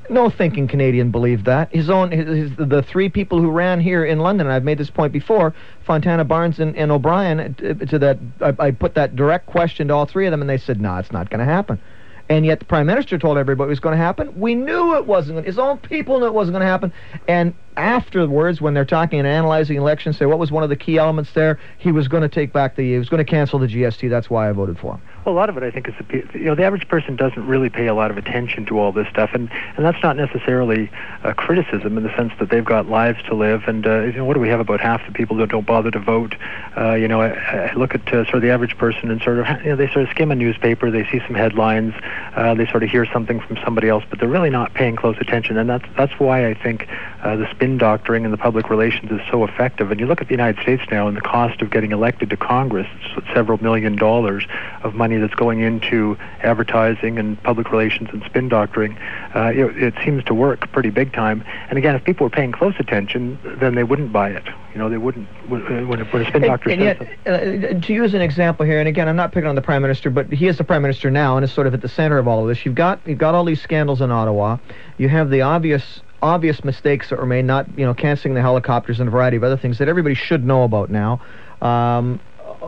no 0.09 0.31
thinking 0.31 0.69
Canadian 0.69 1.11
believed 1.11 1.47
that. 1.47 1.75
His 1.75 1.91
own, 1.91 2.13
his, 2.13 2.27
his, 2.29 2.51
the 2.57 2.83
three 2.83 3.09
people 3.09 3.41
who 3.41 3.51
ran 3.51 3.81
here 3.81 4.05
in 4.05 4.21
London, 4.21 4.47
and 4.47 4.55
I've 4.55 4.63
made 4.63 4.79
this 4.79 4.91
point 4.91 5.13
before, 5.13 5.53
Fontana, 5.85 6.23
Barnes, 6.25 6.61
and, 6.61 6.77
and 6.77 6.93
O'Brien, 6.93 7.41
uh, 7.41 7.85
to 7.87 7.99
that, 7.99 8.19
I, 8.41 8.67
I 8.67 8.71
put 8.71 8.95
that 8.95 9.17
direct 9.17 9.47
question 9.47 9.89
to 9.89 9.95
all 9.95 10.07
three 10.07 10.27
of 10.27 10.31
them, 10.31 10.43
and 10.43 10.49
they 10.49 10.59
said, 10.59 10.81
"No, 10.81 10.97
it's 10.99 11.11
not 11.11 11.29
going 11.29 11.41
to 11.41 11.45
happen." 11.53 11.81
And 12.29 12.47
yet 12.47 12.61
the 12.61 12.65
prime 12.65 12.87
minister 12.87 13.19
told 13.19 13.37
everybody 13.39 13.69
it 13.69 13.71
was 13.71 13.81
going 13.81 13.97
to 13.97 14.03
happen. 14.03 14.39
We 14.41 14.55
knew 14.55 14.97
it 14.97 15.07
wasn't. 15.07 15.45
His 15.45 15.59
own 15.59 15.79
people 15.79 16.21
knew 16.21 16.27
it 16.27 16.35
wasn't 16.35 16.55
going 16.55 16.63
to 16.63 16.67
happen. 16.67 16.93
And 17.29 17.55
afterwards, 17.77 18.61
when 18.61 18.75
they're 18.75 18.85
talking 18.85 19.19
and 19.19 19.29
analyzing 19.29 19.77
elections, 19.77 20.19
say 20.19 20.27
what 20.27 20.39
was 20.39 20.51
one 20.51 20.63
of 20.63 20.69
the 20.69 20.77
key 20.77 20.99
elements 20.99 21.33
there? 21.33 21.59
He 21.79 21.93
was 21.93 22.09
going 22.09 22.23
to 22.23 22.29
take 22.29 22.53
back 22.53 22.77
the. 22.77 22.93
He 22.93 22.99
was 22.99 23.09
going 23.09 23.25
to 23.25 23.31
cancel 23.31 23.59
the 23.59 23.67
GST. 23.67 24.09
That's 24.11 24.29
why 24.29 24.49
I 24.49 24.53
voted 24.53 24.79
for 24.79 24.95
him. 24.95 25.03
Well, 25.25 25.35
a 25.35 25.37
lot 25.37 25.49
of 25.49 25.57
it, 25.57 25.63
I 25.63 25.71
think, 25.71 25.89
is 25.89 25.95
the, 25.99 26.39
you 26.39 26.47
know 26.47 26.55
the 26.57 26.65
average 26.65 26.89
person 26.89 27.15
doesn't 27.15 27.47
really 27.47 27.71
pay 27.71 27.87
a 27.87 27.95
lot 27.95 28.11
of 28.11 28.19
attention 28.19 28.67
to 28.67 28.79
all 28.79 28.91
this 28.91 29.07
stuff, 29.09 29.31
and 29.35 29.51
and 29.77 29.87
that's 29.87 30.03
not 30.03 30.17
necessarily 30.17 30.91
a 31.23 31.33
criticism 31.33 31.97
in 31.97 32.03
the 32.03 32.15
sense 32.17 32.33
that 32.41 32.51
they've 32.51 32.65
got 32.65 32.89
lives 32.89 33.23
to 33.29 33.35
live, 33.35 33.63
and 33.69 33.87
uh, 33.87 34.01
you 34.01 34.13
know 34.15 34.25
what 34.25 34.35
do 34.35 34.41
we 34.41 34.49
have 34.49 34.61
about 34.61 34.81
half 34.81 35.05
the 35.07 35.13
people 35.13 35.37
that 35.37 35.49
don't 35.49 35.67
bother 35.67 35.91
to 35.93 36.01
vote? 36.01 36.35
Uh, 36.77 36.95
you 36.95 37.07
know, 37.07 37.21
I, 37.21 37.29
I 37.29 37.75
look 37.75 37.95
at 37.95 38.09
uh, 38.09 38.25
sort 38.25 38.37
of 38.37 38.43
the 38.43 38.51
average 38.51 38.77
person 38.79 39.11
and 39.11 39.23
sort 39.23 39.39
of 39.39 39.47
you 39.63 39.71
know 39.71 39.77
they 39.77 39.87
sort 39.87 40.05
of 40.05 40.11
skim 40.11 40.33
a 40.33 40.35
newspaper, 40.35 40.91
they 40.91 41.05
see 41.05 41.21
some 41.27 41.37
headlines, 41.37 41.95
uh, 42.35 42.55
they 42.55 42.67
sort 42.67 42.83
of 42.83 42.91
hear 42.91 43.07
something 43.07 43.39
from 43.41 43.59
somebody 43.65 43.89
else, 43.89 44.05
but 44.11 44.19
they're 44.19 44.29
really 44.29 44.51
not 44.51 44.75
paying 44.75 44.97
close 44.97 45.17
attention, 45.21 45.57
and 45.57 45.71
that's 45.71 45.87
that's 45.97 46.19
why 46.19 46.49
I 46.49 46.55
think 46.55 46.89
uh, 47.23 47.37
the 47.37 47.47
spin 47.63 47.79
doctoring 47.79 48.25
and 48.25 48.35
the 48.35 48.39
public 48.39 48.69
relations 48.71 49.09
is 49.13 49.21
so 49.31 49.45
effective. 49.45 49.93
And 49.93 50.01
you 50.01 50.07
look 50.07 50.21
at 50.21 50.27
the 50.27 50.33
United 50.33 50.61
States 50.63 50.83
now, 50.91 51.07
and 51.07 51.17
the 51.17 51.21
cost 51.21 51.63
of 51.63 51.71
getting 51.71 51.93
elected 51.93 52.29
to 52.31 52.37
Congress, 52.37 52.89
it's 53.17 53.27
several 53.33 53.63
million 53.63 53.95
dollars 53.95 54.45
of 54.83 54.95
money 54.95 55.17
that's 55.19 55.35
going 55.35 55.61
into 55.61 56.19
advertising 56.41 57.21
and 57.21 57.41
public 57.45 57.71
relations 57.71 58.09
and 58.13 58.21
spin 58.25 58.49
doctoring. 58.49 58.99
Uh, 59.33 59.53
it, 59.55 59.81
it 59.81 59.95
seems 60.05 60.25
to 60.25 60.35
work 60.35 60.73
pretty 60.73 60.91
big 60.91 61.13
time. 61.13 61.45
And 61.69 61.79
again, 61.79 61.95
if 61.95 62.03
people 62.03 62.25
were 62.27 62.31
paying 62.31 62.51
close 62.51 62.75
attention, 62.81 63.39
then 63.45 63.77
they 63.77 63.85
wouldn't 63.85 64.13
buy 64.13 64.31
it. 64.31 64.45
You 64.73 64.79
know, 64.79 64.89
they 64.89 64.99
wouldn't 64.99 65.29
when, 65.49 65.63
a- 65.63 65.87
when 65.87 66.01
a 66.01 66.27
spin 66.27 66.43
doctor 66.43 66.71
and, 66.71 66.83
and 66.83 66.99
yet, 66.99 67.77
uh, 67.77 67.79
to 67.81 67.93
use 67.93 68.13
an 68.13 68.23
example 68.23 68.67
here, 68.67 68.81
and 68.81 68.89
again, 68.89 69.09
I'm 69.09 69.15
not 69.15 69.31
picking 69.31 69.49
on 69.49 69.55
the 69.55 69.63
prime 69.63 69.83
minister, 69.83 70.11
but 70.11 70.33
he 70.33 70.49
is 70.49 70.59
the 70.59 70.65
prime 70.65 70.83
minister 70.83 71.13
now, 71.13 71.37
and 71.37 71.45
is 71.45 71.53
sort 71.53 71.69
of 71.69 71.75
at 71.75 71.81
the 71.81 71.89
center 71.89 72.19
of 72.19 72.27
all 72.27 72.43
of 72.43 72.49
this. 72.49 72.67
You've 72.67 72.75
got 72.75 72.99
you've 73.07 73.19
got 73.19 73.37
all 73.37 73.45
these 73.45 73.63
scandals 73.63 74.01
in 74.01 74.11
Ottawa. 74.11 74.57
You 74.99 75.09
have 75.11 75.31
the 75.31 75.43
obvious 75.43 76.01
obvious 76.23 76.65
mistakes 76.65 77.11
that 77.11 77.19
were 77.19 77.27
made, 77.27 77.45
not 77.45 77.67
you 77.77 77.85
know 77.85 77.93
canceling 77.95 78.35
the 78.35 78.41
helicopters 78.41 79.01
and 79.01 79.09
a 79.09 79.11
variety 79.11 79.37
of 79.37 79.45
other 79.45 79.57
things 79.57 79.79
that 79.79 79.89
everybody 79.89 80.15
should 80.15 80.45
know 80.45 80.63
about 80.63 80.89
now. 80.89 81.21
Um, 81.61 82.21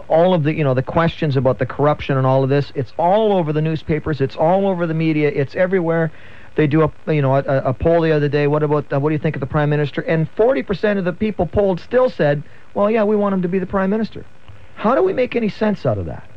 all 0.08 0.34
of 0.34 0.42
the 0.42 0.54
you 0.54 0.64
know 0.64 0.74
the 0.74 0.82
questions 0.82 1.36
about 1.36 1.58
the 1.58 1.66
corruption 1.66 2.16
and 2.16 2.26
all 2.26 2.42
of 2.42 2.50
this 2.50 2.72
it's 2.74 2.92
all 2.98 3.32
over 3.32 3.52
the 3.52 3.62
newspapers 3.62 4.20
it's 4.20 4.36
all 4.36 4.66
over 4.66 4.86
the 4.86 4.94
media 4.94 5.28
it's 5.28 5.54
everywhere. 5.54 6.12
They 6.56 6.66
do 6.66 6.82
a 6.82 7.12
you 7.12 7.22
know 7.22 7.36
a, 7.36 7.42
a 7.42 7.74
poll 7.74 8.00
the 8.00 8.12
other 8.12 8.28
day 8.28 8.46
what 8.46 8.62
about 8.62 8.92
uh, 8.92 9.00
what 9.00 9.10
do 9.10 9.14
you 9.14 9.18
think 9.20 9.36
of 9.36 9.40
the 9.40 9.46
prime 9.46 9.70
minister? 9.70 10.00
And 10.02 10.28
40% 10.36 10.98
of 10.98 11.04
the 11.04 11.12
people 11.12 11.46
polled 11.46 11.80
still 11.80 12.10
said 12.10 12.42
well 12.74 12.90
yeah 12.90 13.04
we 13.04 13.16
want 13.16 13.34
him 13.34 13.42
to 13.42 13.48
be 13.48 13.58
the 13.58 13.66
prime 13.66 13.90
minister. 13.90 14.26
How 14.74 14.94
do 14.94 15.02
we 15.02 15.12
make 15.12 15.36
any 15.36 15.48
sense 15.48 15.86
out 15.86 15.98
of 15.98 16.06
that? 16.06 16.28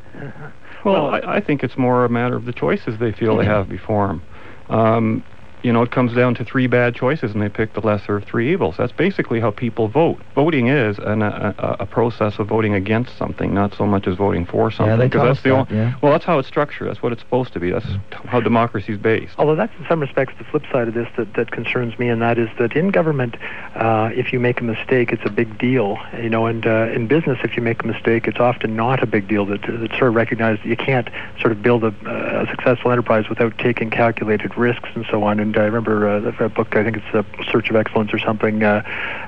Well, 0.86 1.08
I, 1.08 1.38
I 1.38 1.42
think 1.42 1.64
it's 1.64 1.78
more 1.78 2.06
a 2.06 2.10
matter 2.10 2.36
of 2.36 2.46
the 2.46 2.54
choices 2.54 2.98
they 3.00 3.12
feel 3.12 3.36
they 3.36 3.46
have 3.46 3.68
before 3.68 4.08
them. 4.08 4.22
Um, 4.69 5.24
you 5.68 5.74
know, 5.74 5.81
it 5.81 5.92
comes 5.92 6.14
down 6.14 6.34
to 6.36 6.46
three 6.46 6.66
bad 6.66 6.96
choices, 6.96 7.34
and 7.34 7.42
they 7.42 7.50
pick 7.50 7.74
the 7.74 7.81
lesser 7.81 8.16
of 8.16 8.24
three 8.24 8.54
evils. 8.54 8.75
That's 8.78 8.94
basically 8.94 9.42
how 9.42 9.52
people 9.52 9.90
vote. 9.90 10.22
Voting 10.34 10.68
is 10.69 10.98
an, 10.98 11.22
a, 11.22 11.54
a, 11.58 11.75
a 11.81 11.86
process 11.86 12.40
of 12.40 12.48
voting 12.48 12.74
against 12.74 13.18
something, 13.18 13.54
not 13.54 13.74
so 13.75 13.86
much 13.86 14.08
as 14.08 14.16
voting 14.16 14.46
for 14.46 14.72
something. 14.72 14.98
they 14.98 15.10
'cause 15.10 15.19
tell 15.19 15.25
that's 15.25 15.40
us 15.40 15.44
the 15.44 15.50
that, 15.50 15.56
only- 15.56 15.75
yeah. 15.75 15.94
Well, 16.02 16.14
that's 16.14 16.24
how 16.24 16.40
it's 16.40 16.48
structured. 16.48 16.88
That's 16.88 17.04
what 17.04 17.12
it's 17.12 17.22
supposed 17.22 17.52
to 17.52 17.60
be. 17.60 17.69
That's 17.72 17.86
how 18.28 18.40
democracy 18.40 18.94
is 18.94 18.98
based. 18.98 19.34
Although 19.38 19.56
that's 19.56 19.74
in 19.78 19.86
some 19.90 20.00
respects 20.00 20.36
the 20.38 20.46
flip 20.46 20.64
side 20.72 20.88
of 20.88 20.94
this 20.94 21.10
that, 21.18 21.34
that 21.34 21.52
concerns 21.52 22.00
me, 22.00 22.08
and 22.08 22.22
that 22.22 22.38
is 22.38 22.48
that 22.60 22.72
in 22.78 22.88
government, 22.90 23.36
uh, 23.75 24.10
if 24.16 24.31
you 24.31 24.40
make 24.40 24.62
a 24.62 24.64
mistake, 24.64 25.12
it's 25.12 25.25
a 25.25 25.30
big 25.30 25.58
deal. 25.58 25.98
You 26.18 26.30
know, 26.30 26.46
and 26.46 26.66
uh, 26.66 26.88
in 26.94 27.08
business, 27.08 27.40
if 27.44 27.58
you 27.58 27.62
make 27.62 27.84
a 27.84 27.88
mistake, 27.88 28.25
it's 28.30 28.40
often 28.40 28.78
not 28.78 29.04
a 29.04 29.06
big 29.06 29.28
deal. 29.28 29.46
That 29.46 29.66
it's 29.66 29.98
sort 29.98 30.08
of 30.10 30.16
recognized 30.16 30.64
that 30.64 30.69
you 30.69 30.78
can't 30.78 31.10
sort 31.42 31.52
of 31.52 31.62
build 31.62 31.84
a, 31.84 31.94
a 32.06 32.48
successful 32.52 32.90
enterprise 32.92 33.28
without 33.28 33.57
taking 33.57 33.90
calculated 33.90 34.57
risks 34.57 34.88
and 34.95 35.06
so 35.12 35.24
on. 35.24 35.42
And 35.42 35.56
I 35.57 35.66
remember 35.66 36.07
uh, 36.07 36.45
a 36.45 36.49
book, 36.49 36.76
I 36.76 36.83
think 36.83 36.97
it's 36.97 37.14
a 37.14 37.26
Search 37.52 37.69
of 37.69 37.76
Excellence 37.76 38.14
or 38.14 38.19
something, 38.19 38.64
uh, 38.64 38.83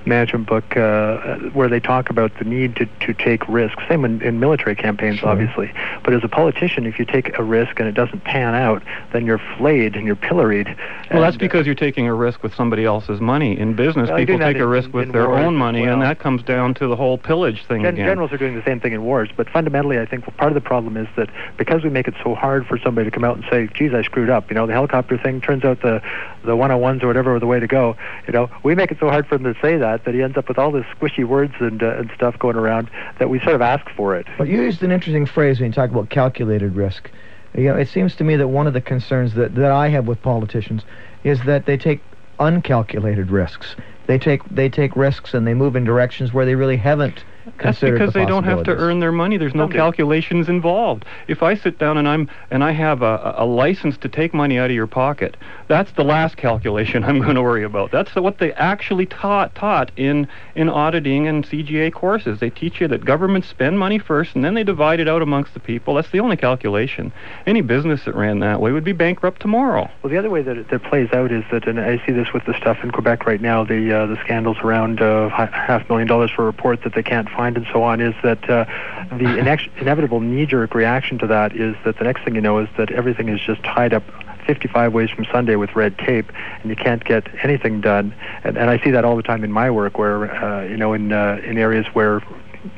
management 0.05 0.47
book, 0.47 0.75
uh, 0.77 1.37
where 1.53 1.67
they 1.67 1.79
talk 1.79 2.09
about 2.09 2.31
the 2.39 2.45
need 2.45 2.75
to, 2.77 2.85
to 3.01 3.13
take 3.13 3.47
risks. 3.47 3.81
Same 3.89 4.05
in, 4.05 4.21
in 4.21 4.39
military 4.39 4.75
campaigns, 4.75 5.19
Sure. 5.19 5.29
obviously. 5.29 5.71
But 6.03 6.13
as 6.13 6.23
a 6.23 6.27
politician, 6.27 6.85
if 6.85 6.99
you 6.99 7.05
take 7.05 7.37
a 7.37 7.43
risk 7.43 7.79
and 7.79 7.87
it 7.87 7.93
doesn't 7.93 8.23
pan 8.23 8.55
out, 8.55 8.81
then 9.11 9.25
you're 9.25 9.41
flayed 9.57 9.95
and 9.95 10.05
you're 10.05 10.15
pilloried. 10.15 10.67
Well, 10.67 11.21
that's 11.21 11.35
And, 11.35 11.41
uh, 11.41 11.45
because 11.45 11.65
you're 11.65 11.75
taking 11.75 12.07
a 12.07 12.13
risk 12.13 12.43
with 12.43 12.53
somebody 12.55 12.85
else's 12.85 13.19
money. 13.19 13.57
In 13.59 13.73
business, 13.73 14.09
Well, 14.09 14.17
people 14.17 14.37
take 14.39 14.57
a 14.57 14.63
in- 14.63 14.69
risk 14.69 14.93
with 14.93 15.11
their 15.11 15.27
wars 15.27 15.45
own 15.45 15.55
money, 15.55 15.81
well. 15.81 15.93
and 15.93 16.01
that 16.01 16.19
comes 16.19 16.43
down 16.43 16.73
to 16.75 16.87
the 16.87 16.95
whole 16.95 17.17
pillage 17.17 17.63
thing 17.65 17.81
Gen- 17.83 17.93
again. 17.95 18.05
generals 18.05 18.31
are 18.31 18.37
doing 18.37 18.55
the 18.55 18.63
same 18.63 18.79
thing 18.79 18.93
in 18.93 19.03
wars, 19.03 19.29
but 19.35 19.49
fundamentally, 19.49 19.99
I 19.99 20.05
think 20.05 20.25
part 20.37 20.51
of 20.51 20.55
the 20.55 20.61
problem 20.61 20.97
is 20.97 21.07
that 21.15 21.29
because 21.57 21.83
we 21.83 21.89
make 21.89 22.07
it 22.07 22.13
so 22.23 22.35
hard 22.35 22.65
for 22.67 22.77
somebody 22.77 23.05
to 23.09 23.11
come 23.11 23.23
out 23.23 23.35
and 23.35 23.45
say, 23.49 23.67
"Geez, 23.73 23.93
I 23.93 24.01
screwed 24.03 24.29
up," 24.29 24.49
you 24.49 24.55
know, 24.55 24.65
the 24.67 24.73
helicopter 24.73 25.17
thing 25.17 25.41
turns 25.41 25.63
out 25.63 25.81
the 25.81 26.01
the 26.43 26.55
101s 26.55 27.03
or 27.03 27.07
whatever 27.07 27.35
are 27.35 27.39
the 27.39 27.47
way 27.47 27.59
to 27.59 27.67
go. 27.67 27.95
You 28.27 28.33
know, 28.33 28.49
we 28.63 28.75
make 28.75 28.91
it 28.91 28.97
so 28.99 29.09
hard 29.09 29.27
for 29.27 29.35
him 29.35 29.43
to 29.43 29.55
say 29.61 29.77
that 29.77 30.05
that 30.05 30.13
he 30.13 30.21
ends 30.21 30.37
up 30.37 30.47
with 30.47 30.57
all 30.57 30.71
this 30.71 30.85
squishy 30.97 31.25
words 31.25 31.53
and 31.59 31.81
uh, 31.81 31.97
and 31.97 32.11
stuff 32.15 32.37
going 32.39 32.55
around 32.55 32.89
that 33.19 33.29
we 33.29 33.39
sort 33.39 33.55
of 33.55 33.61
ask 33.61 33.85
for 33.95 34.15
it. 34.15 34.27
But 34.37 34.47
you 34.47 34.61
used 34.61 34.83
an 34.83 34.91
interesting 34.91 35.25
phrase 35.25 35.59
when 35.59 35.69
you 35.69 35.73
talk 35.73 35.89
about 35.89 36.09
calculated 36.09 36.75
risk. 36.75 37.09
You 37.55 37.63
know, 37.65 37.75
it 37.75 37.89
seems 37.89 38.15
to 38.17 38.23
me 38.23 38.35
that 38.35 38.47
one 38.47 38.67
of 38.67 38.73
the 38.73 38.81
concerns 38.81 39.33
that, 39.33 39.55
that 39.55 39.71
I 39.71 39.89
have 39.89 40.07
with 40.07 40.21
politicians 40.21 40.83
is 41.23 41.41
that 41.45 41.65
they 41.65 41.77
take 41.77 42.01
uncalculated 42.39 43.31
risks. 43.31 43.75
They 44.07 44.17
take 44.17 44.43
they 44.49 44.69
take 44.69 44.95
risks 44.95 45.33
and 45.33 45.45
they 45.45 45.53
move 45.53 45.75
in 45.75 45.83
directions 45.83 46.33
where 46.33 46.45
they 46.45 46.55
really 46.55 46.77
haven't 46.77 47.23
That's 47.57 47.79
because 47.79 48.13
the 48.13 48.19
they 48.19 48.25
don't 48.25 48.43
have 48.43 48.63
to 48.63 48.75
earn 48.75 48.99
their 48.99 49.11
money. 49.11 49.37
There's 49.37 49.55
no 49.55 49.63
Some 49.63 49.71
calculations 49.71 50.49
involved. 50.49 51.05
If 51.27 51.41
I 51.41 51.55
sit 51.55 51.79
down 51.79 51.97
and 51.97 52.07
I'm 52.07 52.29
and 52.51 52.63
I 52.63 52.71
have 52.71 53.01
a, 53.01 53.35
a 53.37 53.45
license 53.45 53.97
to 53.99 54.09
take 54.09 54.33
money 54.33 54.59
out 54.59 54.69
of 54.69 54.75
your 54.75 54.87
pocket, 54.87 55.37
that's 55.67 55.91
the 55.93 56.03
last 56.03 56.37
calculation 56.37 57.03
I'm 57.05 57.19
going 57.19 57.35
to 57.35 57.41
worry 57.41 57.63
about. 57.63 57.91
That's 57.91 58.13
what 58.15 58.37
they 58.37 58.53
actually 58.53 59.05
taught 59.05 59.55
taught 59.55 59.91
in 59.95 60.27
in 60.55 60.69
auditing 60.69 61.27
and 61.27 61.45
CGA 61.45 61.91
courses. 61.91 62.39
They 62.39 62.49
teach 62.49 62.81
you 62.81 62.87
that 62.89 63.05
governments 63.05 63.47
spend 63.47 63.79
money 63.79 63.99
first 63.99 64.35
and 64.35 64.43
then 64.43 64.53
they 64.53 64.63
divide 64.63 64.99
it 64.99 65.07
out 65.07 65.21
amongst 65.21 65.53
the 65.53 65.59
people. 65.59 65.95
That's 65.95 66.11
the 66.11 66.19
only 66.19 66.37
calculation. 66.37 67.11
Any 67.45 67.61
business 67.61 68.05
that 68.05 68.15
ran 68.15 68.39
that 68.39 68.61
way 68.61 68.71
would 68.71 68.83
be 68.83 68.93
bankrupt 68.93 69.41
tomorrow. 69.41 69.89
Well, 70.03 70.11
the 70.11 70.17
other 70.17 70.29
way 70.29 70.41
that 70.41 70.57
it 70.57 70.69
that 70.69 70.83
plays 70.83 71.09
out 71.13 71.31
is 71.31 71.43
that, 71.51 71.67
and 71.67 71.79
I 71.79 72.03
see 72.05 72.11
this 72.11 72.31
with 72.33 72.45
the 72.45 72.53
stuff 72.57 72.77
in 72.83 72.91
Quebec 72.91 73.25
right 73.25 73.41
now, 73.41 73.63
the 73.63 73.91
uh, 73.91 74.05
the 74.05 74.17
scandals 74.23 74.57
around 74.59 75.01
uh, 75.01 75.29
hi- 75.29 75.49
half 75.51 75.89
million 75.89 76.07
dollars 76.07 76.31
for 76.31 76.43
a 76.43 76.45
report 76.45 76.83
that 76.83 76.93
they 76.93 77.03
can't 77.03 77.29
find 77.29 77.38
and 77.47 77.67
so 77.71 77.83
on, 77.83 78.01
is 78.01 78.13
that 78.23 78.49
uh, 78.49 78.65
the 79.11 79.25
inex- 79.25 79.69
inevitable 79.79 80.19
knee-jerk 80.19 80.73
reaction 80.73 81.17
to 81.19 81.27
that 81.27 81.55
is 81.55 81.75
that 81.85 81.97
the 81.97 82.03
next 82.03 82.23
thing 82.23 82.35
you 82.35 82.41
know 82.41 82.59
is 82.59 82.69
that 82.77 82.91
everything 82.91 83.29
is 83.29 83.39
just 83.39 83.63
tied 83.63 83.93
up 83.93 84.03
55 84.45 84.93
ways 84.93 85.09
from 85.11 85.25
Sunday 85.31 85.55
with 85.55 85.75
red 85.75 85.97
tape, 85.99 86.31
and 86.61 86.69
you 86.69 86.75
can't 86.75 87.03
get 87.03 87.27
anything 87.43 87.81
done. 87.81 88.15
And, 88.43 88.57
and 88.57 88.69
I 88.69 88.83
see 88.83 88.91
that 88.91 89.05
all 89.05 89.15
the 89.15 89.23
time 89.23 89.43
in 89.43 89.51
my 89.51 89.69
work, 89.69 89.97
where 89.97 90.31
uh, 90.31 90.63
you 90.63 90.77
know, 90.77 90.93
in 90.93 91.11
uh, 91.11 91.39
in 91.43 91.57
areas 91.57 91.85
where 91.93 92.21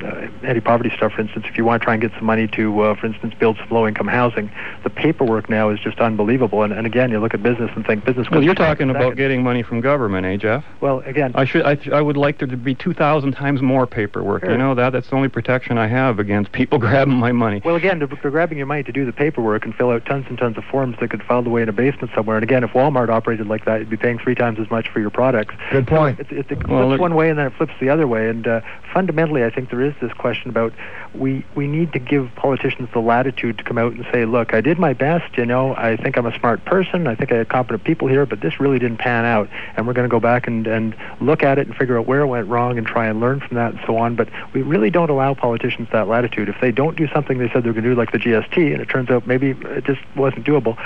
uh, 0.03 0.27
anti-poverty 0.43 0.91
stuff, 0.95 1.13
for 1.13 1.21
instance, 1.21 1.45
if 1.49 1.57
you 1.57 1.65
want 1.65 1.81
to 1.81 1.85
try 1.85 1.93
and 1.93 2.01
get 2.01 2.11
some 2.13 2.25
money 2.25 2.47
to, 2.49 2.81
uh, 2.81 2.95
for 2.95 3.07
instance, 3.07 3.33
build 3.39 3.57
some 3.57 3.69
low-income 3.69 4.07
housing, 4.07 4.51
the 4.83 4.89
paperwork 4.89 5.49
now 5.49 5.69
is 5.69 5.79
just 5.79 5.99
unbelievable. 5.99 6.63
And, 6.63 6.71
and 6.73 6.85
again, 6.85 7.11
you 7.11 7.19
look 7.19 7.33
at 7.33 7.41
business 7.41 7.71
and 7.75 7.85
think 7.85 8.05
business. 8.05 8.29
Well, 8.29 8.43
you're 8.43 8.53
talking 8.53 8.89
about 8.89 9.01
second. 9.01 9.17
getting 9.17 9.43
money 9.43 9.63
from 9.63 9.81
government, 9.81 10.25
eh, 10.25 10.37
Jeff? 10.37 10.63
Well, 10.81 10.99
again, 10.99 11.31
I 11.35 11.45
should. 11.45 11.63
I, 11.65 11.77
I 11.91 12.01
would 12.01 12.17
like 12.17 12.37
there 12.39 12.47
to 12.47 12.57
be 12.57 12.75
two 12.75 12.93
thousand 12.93 13.31
times 13.33 13.61
more 13.61 13.87
paperwork. 13.87 14.43
Sure. 14.43 14.51
You 14.51 14.57
know 14.57 14.75
that. 14.75 14.91
That's 14.91 15.09
the 15.09 15.15
only 15.15 15.29
protection 15.29 15.77
I 15.77 15.87
have 15.87 16.19
against 16.19 16.51
people 16.51 16.77
grabbing 16.79 17.15
my 17.15 17.31
money. 17.31 17.61
Well, 17.63 17.75
again, 17.75 17.99
they're, 17.99 18.07
they're 18.07 18.31
grabbing 18.31 18.57
your 18.57 18.67
money 18.67 18.83
to 18.83 18.91
do 18.91 19.05
the 19.05 19.13
paperwork 19.13 19.65
and 19.65 19.73
fill 19.73 19.89
out 19.89 20.05
tons 20.05 20.25
and 20.29 20.37
tons 20.37 20.57
of 20.57 20.63
forms 20.65 20.97
that 20.99 21.09
could 21.09 21.23
filed 21.23 21.47
away 21.47 21.61
in 21.61 21.69
a 21.69 21.73
basement 21.73 22.11
somewhere. 22.13 22.37
And 22.37 22.43
again, 22.43 22.63
if 22.63 22.71
Walmart 22.71 23.09
operated 23.09 23.47
like 23.47 23.65
that, 23.65 23.79
you'd 23.79 23.89
be 23.89 23.97
paying 23.97 24.19
three 24.19 24.35
times 24.35 24.59
as 24.59 24.69
much 24.69 24.89
for 24.89 24.99
your 24.99 25.09
products. 25.09 25.55
Good 25.71 25.87
point. 25.87 26.19
It, 26.19 26.31
it, 26.31 26.51
it 26.51 26.63
flips 26.67 26.93
it- 26.93 26.99
one 26.99 27.15
way 27.15 27.29
and 27.29 27.39
then 27.39 27.47
it 27.47 27.53
flips 27.53 27.73
the 27.79 27.89
other 27.89 28.05
way. 28.07 28.29
And 28.29 28.47
uh, 28.47 28.61
fundamentally, 28.93 29.43
I 29.43 29.49
think 29.49 29.69
there 29.71 29.81
is 29.81 29.93
this 30.01 30.13
question 30.13 30.49
about 30.49 30.73
we 31.15 31.43
we 31.55 31.65
need 31.67 31.93
to 31.93 31.99
give 31.99 32.29
politicians 32.35 32.89
the 32.93 32.99
latitude 32.99 33.57
to 33.57 33.63
come 33.63 33.77
out 33.77 33.93
and 33.93 34.05
say, 34.11 34.25
look, 34.25 34.53
I 34.53 34.61
did 34.61 34.77
my 34.77 34.93
best. 34.93 35.37
You 35.37 35.45
know, 35.45 35.75
I 35.75 35.95
think 35.97 36.17
I'm 36.17 36.25
a 36.25 36.37
smart 36.37 36.63
person. 36.65 37.07
I 37.07 37.15
think 37.15 37.31
I 37.31 37.37
had 37.37 37.49
competent 37.49 37.83
people 37.83 38.07
here, 38.07 38.25
but 38.25 38.41
this 38.41 38.59
really 38.59 38.77
didn't 38.77 38.97
pan 38.97 39.25
out. 39.25 39.49
And 39.75 39.87
we're 39.87 39.93
going 39.93 40.07
to 40.07 40.11
go 40.11 40.19
back 40.19 40.47
and 40.47 40.67
and 40.67 40.95
look 41.19 41.43
at 41.43 41.57
it 41.57 41.67
and 41.67 41.75
figure 41.75 41.97
out 41.97 42.05
where 42.05 42.21
it 42.21 42.27
went 42.27 42.47
wrong 42.47 42.77
and 42.77 42.85
try 42.85 43.07
and 43.07 43.19
learn 43.19 43.39
from 43.39 43.55
that 43.55 43.73
and 43.73 43.81
so 43.87 43.97
on. 43.97 44.15
But 44.15 44.29
we 44.53 44.61
really 44.61 44.89
don't 44.89 45.09
allow 45.09 45.33
politicians 45.33 45.89
that 45.91 46.07
latitude. 46.07 46.49
If 46.49 46.59
they 46.61 46.71
don't 46.71 46.95
do 46.95 47.07
something 47.07 47.37
they 47.37 47.49
said 47.49 47.63
they're 47.63 47.73
going 47.73 47.83
to 47.83 47.89
do, 47.89 47.95
like 47.95 48.11
the 48.11 48.19
GST, 48.19 48.71
and 48.71 48.81
it 48.81 48.89
turns 48.89 49.09
out 49.09 49.25
maybe 49.25 49.51
it 49.51 49.85
just 49.85 50.01
wasn't 50.15 50.45
doable, 50.45 50.77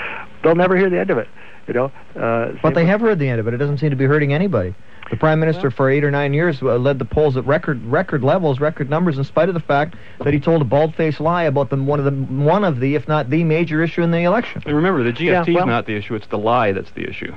they'll 0.42 0.54
never 0.54 0.76
hear 0.76 0.88
the 0.88 0.98
end 0.98 1.10
of 1.10 1.18
it. 1.18 1.28
You 1.68 1.74
know, 1.74 1.92
uh, 2.14 2.52
But 2.62 2.74
they 2.74 2.86
have 2.86 3.00
heard 3.00 3.18
the 3.18 3.28
end 3.28 3.40
of 3.40 3.48
it. 3.48 3.54
It 3.54 3.56
doesn't 3.56 3.78
seem 3.78 3.90
to 3.90 3.96
be 3.96 4.04
hurting 4.04 4.32
anybody. 4.32 4.74
The 5.10 5.16
prime 5.16 5.38
minister 5.38 5.70
for 5.70 5.88
eight 5.88 6.02
or 6.04 6.10
nine 6.10 6.34
years 6.34 6.60
uh, 6.62 6.76
led 6.78 6.98
the 6.98 7.04
polls 7.04 7.36
at 7.36 7.46
record 7.46 7.84
record 7.84 8.24
levels, 8.24 8.58
record 8.58 8.90
numbers, 8.90 9.18
in 9.18 9.24
spite 9.24 9.48
of 9.48 9.54
the 9.54 9.60
fact 9.60 9.94
that 10.22 10.32
he 10.32 10.40
told 10.40 10.62
a 10.62 10.64
bald-faced 10.64 11.20
lie 11.20 11.44
about 11.44 11.70
the 11.70 11.76
one 11.76 12.00
of 12.00 12.04
the 12.04 12.10
one 12.10 12.64
of 12.64 12.80
the, 12.80 12.96
if 12.96 13.06
not 13.06 13.30
the 13.30 13.44
major 13.44 13.82
issue 13.82 14.02
in 14.02 14.10
the 14.10 14.22
election. 14.22 14.62
And 14.66 14.74
remember, 14.74 15.04
the 15.04 15.12
GST 15.12 15.20
Yeah, 15.20 15.42
is 15.42 15.54
well- 15.54 15.66
not 15.66 15.86
the 15.86 15.94
issue; 15.94 16.14
it's 16.16 16.26
the 16.26 16.38
lie 16.38 16.72
that's 16.72 16.90
the 16.92 17.08
issue. 17.08 17.32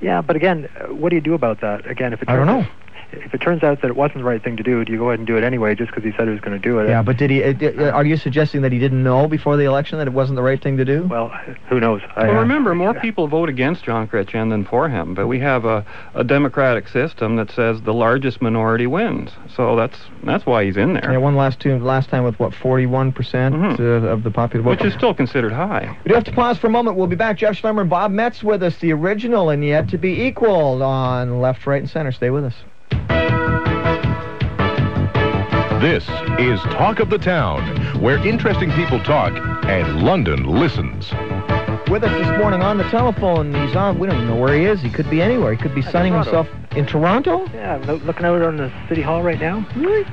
Yeah, 0.00 0.20
but 0.20 0.36
again, 0.36 0.68
uh, 0.78 0.92
what 0.92 1.10
do 1.10 1.16
you 1.16 1.22
do 1.22 1.32
about 1.34 1.60
that? 1.62 1.90
Again, 1.90 2.12
if 2.12 2.22
it 2.22 2.28
I 2.28 2.36
don't 2.36 2.46
know. 2.46 2.66
If 3.24 3.34
it 3.34 3.40
turns 3.40 3.62
out 3.62 3.80
that 3.82 3.88
it 3.88 3.96
wasn't 3.96 4.18
the 4.18 4.24
right 4.24 4.42
thing 4.42 4.56
to 4.56 4.62
do, 4.62 4.84
do 4.84 4.92
you 4.92 4.98
go 4.98 5.08
ahead 5.10 5.18
and 5.20 5.26
do 5.26 5.36
it 5.36 5.44
anyway 5.44 5.74
just 5.74 5.90
because 5.90 6.04
he 6.04 6.12
said 6.16 6.26
he 6.26 6.30
was 6.32 6.40
going 6.40 6.60
to 6.60 6.68
do 6.68 6.78
it? 6.78 6.88
Yeah, 6.88 7.02
but 7.02 7.16
did 7.16 7.30
he? 7.30 7.42
Uh, 7.42 7.54
uh, 7.62 7.90
are 7.90 8.04
you 8.04 8.16
suggesting 8.16 8.62
that 8.62 8.72
he 8.72 8.78
didn't 8.78 9.02
know 9.02 9.28
before 9.28 9.56
the 9.56 9.64
election 9.64 9.98
that 9.98 10.06
it 10.06 10.12
wasn't 10.12 10.36
the 10.36 10.42
right 10.42 10.62
thing 10.62 10.76
to 10.78 10.84
do? 10.84 11.04
Well, 11.04 11.28
who 11.68 11.80
knows? 11.80 12.02
I, 12.16 12.24
Well, 12.28 12.36
uh, 12.38 12.40
remember, 12.40 12.74
more 12.74 12.94
people 12.94 13.28
vote 13.28 13.48
against 13.48 13.84
John 13.84 14.08
Chrétien 14.08 14.50
than 14.50 14.64
for 14.64 14.88
him, 14.88 15.14
but 15.14 15.26
we 15.26 15.38
have 15.40 15.64
a, 15.64 15.84
a 16.14 16.24
democratic 16.24 16.88
system 16.88 17.36
that 17.36 17.50
says 17.50 17.80
the 17.82 17.94
largest 17.94 18.40
minority 18.42 18.86
wins. 18.86 19.30
So 19.54 19.76
that's 19.76 19.98
that's 20.24 20.46
why 20.46 20.64
he's 20.64 20.76
in 20.76 20.94
there, 20.94 21.12
Yeah, 21.12 21.18
one 21.18 21.36
last 21.36 21.60
two 21.60 21.78
last 21.78 22.08
time 22.08 22.24
with 22.24 22.38
what 22.38 22.54
41 22.54 23.12
percent 23.12 23.54
Mhm. 23.54 23.80
uh, 23.80 24.08
of 24.08 24.22
the 24.22 24.30
popular 24.30 24.62
vote. 24.64 24.70
which 24.70 24.84
is 24.84 24.94
still 24.94 25.14
considered 25.14 25.52
high. 25.52 25.96
We 26.04 26.08
do 26.08 26.14
have 26.14 26.24
to 26.24 26.32
pause 26.32 26.58
for 26.58 26.66
a 26.66 26.70
moment. 26.70 26.96
We'll 26.96 27.06
be 27.06 27.16
back. 27.16 27.36
Jeff 27.38 27.60
Schlemmer 27.60 27.82
and 27.82 27.90
Bob 27.90 28.10
Metz 28.10 28.42
with 28.42 28.62
us, 28.62 28.76
the 28.78 28.92
original 28.92 29.50
and 29.50 29.64
yet 29.64 29.88
to 29.90 29.98
be 29.98 30.22
equaled 30.22 30.82
on 30.82 31.40
left, 31.40 31.66
right, 31.66 31.80
and 31.80 31.90
center. 31.90 32.12
Stay 32.12 32.30
with 32.30 32.44
us. 32.44 32.54
This 35.84 36.08
is 36.38 36.58
Talk 36.72 36.98
of 36.98 37.10
the 37.10 37.18
Town, 37.18 37.60
where 38.00 38.16
interesting 38.26 38.72
people 38.72 38.98
talk 39.00 39.34
and 39.66 40.02
London 40.02 40.44
listens. 40.44 41.12
With 41.90 42.02
us 42.02 42.10
this 42.10 42.38
morning 42.38 42.62
on 42.62 42.78
the 42.78 42.84
telephone, 42.84 43.52
he's 43.52 43.76
on. 43.76 43.98
We 43.98 44.06
don't 44.06 44.16
even 44.16 44.28
know 44.28 44.36
where 44.36 44.58
he 44.58 44.64
is. 44.64 44.80
He 44.80 44.88
could 44.88 45.10
be 45.10 45.20
anywhere. 45.20 45.52
He 45.52 45.62
could 45.62 45.74
be 45.74 45.82
sunning 45.82 46.14
Toronto. 46.14 46.44
himself 46.44 46.72
in 46.74 46.86
Toronto. 46.86 47.44
Yeah, 47.52 47.74
I'm 47.74 47.82
looking 48.06 48.24
out 48.24 48.40
on 48.40 48.56
the 48.56 48.72
city 48.88 49.02
hall 49.02 49.22
right 49.22 49.38
now. 49.38 49.68
Really? 49.76 50.06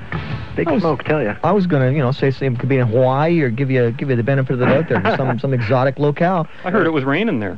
Big 0.57 0.69
was- 0.69 0.81
smoke, 0.81 1.05
tell 1.05 1.23
you. 1.23 1.37
I 1.41 1.53
was 1.53 1.67
gonna, 1.67 1.89
you 1.91 1.99
know, 1.99 2.11
say 2.11 2.31
say 2.31 2.47
it 2.47 2.59
could 2.59 2.67
be 2.67 2.75
in 2.75 2.87
Hawaii 2.87 3.39
or 3.39 3.49
give 3.49 3.71
you 3.71 3.91
give 3.91 4.09
you 4.09 4.17
the 4.17 4.23
benefit 4.23 4.51
of 4.51 4.59
the 4.59 4.65
doubt 4.65 4.89
there, 4.89 5.15
some 5.15 5.39
some 5.39 5.53
exotic 5.53 5.97
locale. 5.97 6.49
I 6.65 6.71
heard 6.71 6.85
it 6.85 6.91
was 6.91 7.05
raining 7.05 7.39
there. 7.39 7.57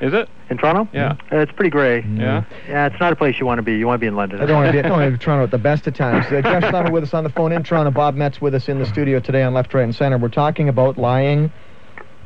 Is 0.00 0.12
it? 0.12 0.28
In 0.50 0.58
Toronto? 0.58 0.88
Yeah. 0.92 1.16
Uh, 1.32 1.38
it's 1.38 1.52
pretty 1.52 1.70
gray. 1.70 2.02
Yeah. 2.02 2.44
Yeah, 2.68 2.86
it's 2.86 3.00
not 3.00 3.12
a 3.12 3.16
place 3.16 3.40
you 3.40 3.46
want 3.46 3.58
to 3.58 3.62
be. 3.62 3.76
You 3.76 3.86
want 3.86 3.98
to 3.98 4.00
be 4.00 4.06
in 4.06 4.14
London. 4.14 4.40
I 4.40 4.46
don't 4.46 4.62
want 4.62 4.68
to 4.68 4.72
be, 4.72 4.82
don't 4.82 4.92
want 4.92 5.04
to 5.04 5.10
be 5.10 5.14
in 5.14 5.18
Toronto 5.20 5.44
at 5.44 5.50
the 5.50 5.58
best 5.58 5.86
of 5.86 5.94
times. 5.94 6.26
Uh, 6.26 6.42
Jeff 6.42 6.62
Schlemmer 6.72 6.92
with 6.92 7.04
us 7.04 7.14
on 7.14 7.24
the 7.24 7.30
phone 7.30 7.52
in 7.52 7.62
Toronto. 7.62 7.90
Bob 7.90 8.14
Metz 8.14 8.40
with 8.40 8.54
us 8.54 8.68
in 8.68 8.78
the 8.78 8.86
studio 8.86 9.20
today 9.20 9.42
on 9.42 9.54
Left, 9.54 9.72
Right, 9.72 9.82
and 9.82 9.94
Center. 9.94 10.18
We're 10.18 10.28
talking 10.28 10.68
about 10.68 10.98
lying 10.98 11.50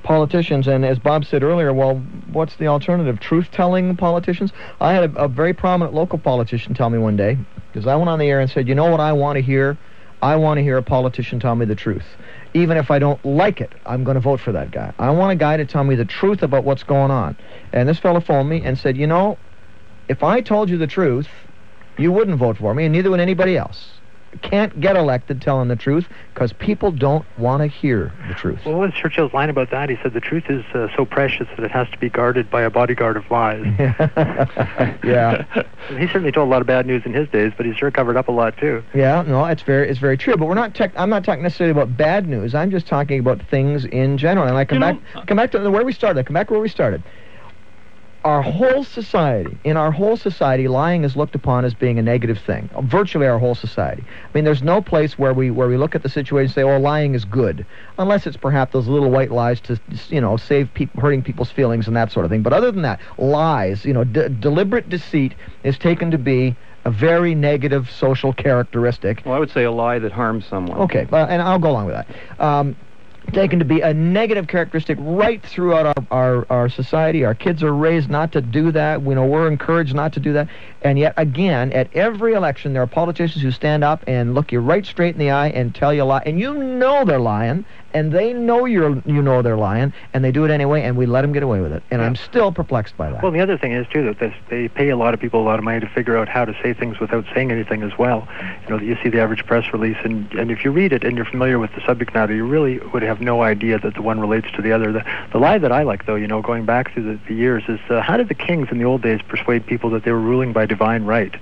politicians, 0.03 0.67
and 0.67 0.85
as 0.85 0.99
Bob 0.99 1.25
said 1.25 1.43
earlier, 1.43 1.73
well, 1.73 1.97
what's 2.33 2.57
the 2.57 2.67
alternative? 2.67 3.21
Truth-telling 3.21 3.97
politicians? 3.97 4.53
I 4.81 4.95
had 4.95 5.15
a, 5.15 5.25
a 5.25 5.29
very 5.29 5.53
prominent 5.53 5.95
local 5.95 6.19
politician 6.19 6.75
tell 6.75 6.91
me 6.91 6.99
one 6.99 7.17
day, 7.17 7.37
because 7.73 7.87
I 7.87 7.95
went 7.97 8.09
on 8.09 8.19
the 8.19 8.27
air 8.27 8.41
and 8.41 8.51
said, 8.51 8.67
you 8.67 8.75
know 8.75 8.91
what 8.91 9.01
I 9.01 9.13
want 9.13 9.37
to 9.37 9.43
hear? 9.43 9.79
I 10.23 10.37
want 10.37 10.59
to 10.59 10.63
hear 10.63 10.77
a 10.77 10.83
politician 10.83 11.41
tell 11.41 11.55
me 11.55 11.65
the 11.65 11.75
truth. 11.75 12.05
Even 12.53 12.77
if 12.77 12.91
I 12.91 12.99
don't 12.99 13.25
like 13.25 13.61
it, 13.61 13.73
I'm 13.87 14.05
going 14.05 14.17
to 14.17 14.21
vote 14.21 14.41
for 14.41 14.53
that 14.53 14.71
guy. 14.71 14.93
I 14.99 15.11
want 15.11 15.33
a 15.33 15.37
guy 15.37 15.57
to 15.57 15.65
tell 15.65 15.85
me 15.85 15.95
the 15.95 16.05
truth 16.05 16.43
about 16.43 16.65
what's 16.65 16.83
going 16.83 17.11
on. 17.11 17.37
And 17.73 17.89
this 17.89 17.99
fellow 17.99 18.21
phoned 18.21 18.49
me 18.49 18.63
and 18.63 18.79
said, 18.79 18.97
you 18.97 19.07
know, 19.07 19.39
if 20.09 20.23
I 20.23 20.41
told 20.41 20.69
you 20.69 20.77
the 20.77 20.87
truth, 20.87 21.29
you 21.97 22.13
wouldn't 22.13 22.39
vote 22.39 22.59
for 22.59 22.75
me, 22.75 22.85
and 22.85 22.93
neither 22.93 23.11
would 23.11 23.21
anybody 23.21 23.57
else. 23.57 24.00
Can't 24.43 24.81
get 24.81 24.97
elected 24.97 25.43
telling 25.43 25.67
the 25.69 25.75
truth 25.77 26.07
because 26.33 26.53
people 26.53 26.93
don't 26.93 27.25
want 27.37 27.63
to 27.63 27.67
hear 27.67 28.13
the 28.29 28.35
truth. 28.35 28.61
Well, 28.65 28.77
what 28.77 28.91
was 28.91 28.95
Churchill's 28.95 29.33
line 29.33 29.51
about 29.51 29.71
that? 29.71 29.91
He 29.91 29.97
said 30.03 30.13
the 30.13 30.21
truth 30.21 30.45
is 30.49 30.65
uh, 30.73 30.87
so 30.97 31.05
precious 31.05 31.49
that 31.57 31.65
it 31.65 31.71
has 31.73 31.89
to 31.91 31.99
be 31.99 32.09
guarded 32.09 32.49
by 32.49 32.63
a 32.63 32.71
bodyguard 32.71 33.17
of 33.17 33.29
lies. 33.31 33.65
yeah, 35.05 35.45
he 35.89 36.07
certainly 36.07 36.33
told 36.33 36.49
a 36.49 36.51
lot 36.51 36.61
of 36.61 36.67
bad 36.67 36.87
news 36.87 37.03
in 37.05 37.13
his 37.13 37.29
days, 37.29 37.53
but 37.57 37.67
he 37.67 37.75
sure 37.75 37.91
covered 37.91 38.17
up 38.17 38.29
a 38.29 38.33
lot 38.33 38.57
too. 38.57 38.83
yeah, 38.95 39.23
no, 39.23 39.45
it's 39.47 39.63
very, 39.63 39.89
it's 39.89 39.99
very 39.99 40.17
true. 40.17 40.37
But 40.37 40.47
we're 40.47 40.55
not. 40.55 40.75
Tech, 40.75 40.93
I'm 40.97 41.11
not 41.11 41.25
talking 41.25 41.43
necessarily 41.43 41.73
about 41.73 41.97
bad 41.97 42.29
news. 42.29 42.55
I'm 42.55 42.71
just 42.71 42.87
talking 42.87 43.19
about 43.19 43.43
things 43.49 43.85
in 43.85 44.17
general. 44.17 44.47
And 44.47 44.57
I 44.57 44.65
come 44.65 44.77
You 44.77 44.81
know, 44.81 45.01
back, 45.15 45.27
come 45.27 45.37
back 45.37 45.51
to 45.53 45.71
where 45.71 45.85
we 45.85 45.93
started. 45.93 46.21
I 46.21 46.23
come 46.23 46.35
back 46.35 46.47
to 46.49 46.53
where 46.53 46.63
we 46.63 46.69
started. 46.69 47.03
Our 48.23 48.43
whole 48.43 48.85
society, 48.85 49.57
in 49.65 49.79
our 49.79 49.91
whole 49.91 50.17
society, 50.17 50.69
lying 50.69 51.05
is 51.05 51.17
looked 51.17 51.35
upon 51.35 51.65
as 51.65 51.73
being 51.73 51.99
a 51.99 52.03
negative 52.03 52.39
thing. 52.39 52.69
Virtually 52.83 53.27
our 53.27 53.39
whole 53.39 53.55
society. 53.55 54.05
I 54.07 54.29
mean, 54.35 54.45
there's 54.45 54.63
no 54.63 54.83
place 54.83 55.19
where 55.19 55.33
we 55.33 55.51
where 55.51 55.69
we 55.69 55.79
look 55.79 55.95
at 55.95 56.03
the 56.03 56.09
situation 56.11 56.49
and 56.49 56.55
say, 56.55 56.63
"Oh, 56.63 56.79
lying 56.79 57.15
is 57.15 57.25
good," 57.25 57.65
unless 57.99 58.27
it's 58.27 58.37
perhaps 58.37 58.75
those 58.75 58.89
little 58.89 59.11
white 59.11 59.31
lies 59.31 59.59
to, 59.63 59.81
you 60.09 60.21
know, 60.21 60.37
save 60.37 60.73
people 60.75 61.01
hurting 61.01 61.23
people's 61.23 61.51
feelings 61.51 61.87
and 61.87 61.97
that 61.97 62.13
sort 62.13 62.27
of 62.27 62.31
thing. 62.31 62.43
But 62.43 62.53
other 62.53 62.71
than 62.71 62.83
that, 62.83 63.01
lies, 63.17 63.87
you 63.87 63.95
know, 63.95 64.05
d- 64.05 64.29
deliberate 64.39 64.91
deceit 64.91 65.35
is 65.65 65.79
taken 65.79 66.11
to 66.11 66.19
be 66.19 66.55
a 66.85 66.91
very 66.91 67.35
negative 67.35 67.91
social 67.91 68.33
characteristic. 68.35 69.23
Well, 69.25 69.35
I 69.35 69.39
would 69.39 69.51
say 69.51 69.65
a 69.65 69.71
lie 69.71 69.99
that 69.99 70.13
harms 70.13 70.47
someone. 70.47 70.79
Okay, 70.81 71.07
uh, 71.11 71.27
and 71.29 71.41
I'll 71.41 71.59
go 71.59 71.71
along 71.71 71.87
with 71.87 71.95
that. 71.95 72.07
Um, 72.39 72.77
taken 73.33 73.59
to 73.59 73.65
be 73.65 73.81
a 73.81 73.95
negative 73.95 74.49
characteristic 74.49 74.99
right 75.01 75.43
throughout 75.43 75.87
our, 75.87 76.07
our, 76.11 76.47
our 76.51 76.69
society. 76.69 77.25
Our 77.25 77.35
kids 77.35 77.63
are 77.63 77.73
raised 77.73 78.11
not 78.11 78.33
to 78.33 78.41
do 78.41 78.73
that. 78.73 79.03
We 79.03 79.15
know 79.15 79.27
we're 79.27 79.49
encouraged 79.49 79.95
not 79.95 80.13
to 80.15 80.21
do 80.21 80.33
that. 80.33 80.49
And 80.83 80.99
yet, 80.99 81.15
again, 81.17 81.73
at 81.73 81.95
every 81.95 82.33
election, 82.33 82.73
there 82.73 82.83
are 82.83 82.87
politicians 82.87 83.43
who 83.43 83.51
stand 83.51 83.85
up 83.85 84.03
and 84.07 84.35
look 84.35 84.53
you 84.53 84.61
right 84.61 84.85
straight 84.85 85.15
in 85.15 85.19
the 85.19 85.31
eye 85.31 85.49
and 85.49 85.75
tell 85.75 85.93
you 85.93 86.03
a 86.03 86.05
lie. 86.05 86.23
And 86.27 86.41
you 86.41 86.55
know 86.55 87.05
they're 87.05 87.21
lying, 87.21 87.65
and 87.95 88.13
they 88.13 88.33
know 88.33 88.65
you're 88.65 89.03
you 89.07 89.23
know 89.23 89.43
they're 89.43 89.57
lying, 89.57 89.93
and 90.15 90.25
they 90.25 90.33
do 90.33 90.45
it 90.45 90.51
anyway, 90.51 90.83
and 90.83 90.97
we 90.97 91.07
let 91.07 91.23
them 91.23 91.33
get 91.33 91.43
away 91.43 91.61
with 91.61 91.73
it. 91.73 91.83
And 91.91 92.03
I'm 92.03 92.17
still 92.17 92.53
perplexed 92.53 92.97
by 92.97 93.11
that. 93.11 93.23
Well, 93.23 93.33
the 93.33 93.41
other 93.41 93.59
thing 93.59 93.73
is 93.73 93.87
too 93.89 94.05
that 94.05 94.19
this, 94.19 94.35
they 94.49 94.69
pay 94.69 94.91
a 94.91 94.97
lot 94.97 95.15
of 95.15 95.21
people 95.21 95.41
a 95.41 95.45
lot 95.45 95.59
of 95.59 95.65
money 95.65 95.81
to 95.81 95.89
figure 95.89 96.17
out 96.17 96.29
how 96.29 96.45
to 96.45 96.53
say 96.63 96.73
things 96.73 97.01
without 97.01 97.25
saying 97.35 97.51
anything 97.51 97.83
as 97.83 97.97
well. 97.99 98.29
You 98.65 98.71
know, 98.71 98.79
that 98.79 98.85
you 98.85 98.97
see 99.03 99.09
the 99.09 99.21
average 99.21 99.47
press 99.47 99.73
release, 99.73 99.99
and 100.05 100.31
and 100.33 100.51
if 100.51 100.65
you 100.65 100.71
read 100.71 100.93
it 100.93 101.05
and 101.05 101.17
you're 101.17 101.27
familiar 101.27 101.59
with 101.59 101.75
the 101.75 101.85
subject 101.87 102.15
matter, 102.15 102.35
you 102.35 102.47
really 102.47 102.79
would 102.93 103.03
have 103.03 103.21
no 103.21 103.43
idea 103.43 103.79
that 103.79 103.95
the 103.95 104.03
one 104.03 104.21
relates 104.21 104.51
to 104.53 104.63
the 104.63 104.73
other. 104.73 104.93
The, 104.93 105.05
the 105.33 105.39
lie 105.39 105.59
that 105.59 105.73
I 105.73 105.83
like, 105.83 106.07
though, 106.07 106.17
you 106.17 106.27
know, 106.27 106.43
going 106.43 106.65
back 106.65 106.93
through 106.93 107.05
the, 107.05 107.21
the 107.29 107.35
years, 107.35 107.65
is 107.69 107.81
uh, 107.91 108.01
how 108.01 108.17
did 108.17 108.29
the 108.29 108.35
kings 108.35 108.69
in 108.71 108.79
the 108.79 108.85
old 108.85 109.03
days 109.03 109.21
persuade 109.23 109.67
people 109.67 109.91
that 109.91 110.05
they 110.05 110.13
were 110.13 110.21
ruling 110.21 110.53
by 110.53 110.67
divine 110.67 111.05
right? 111.05 111.35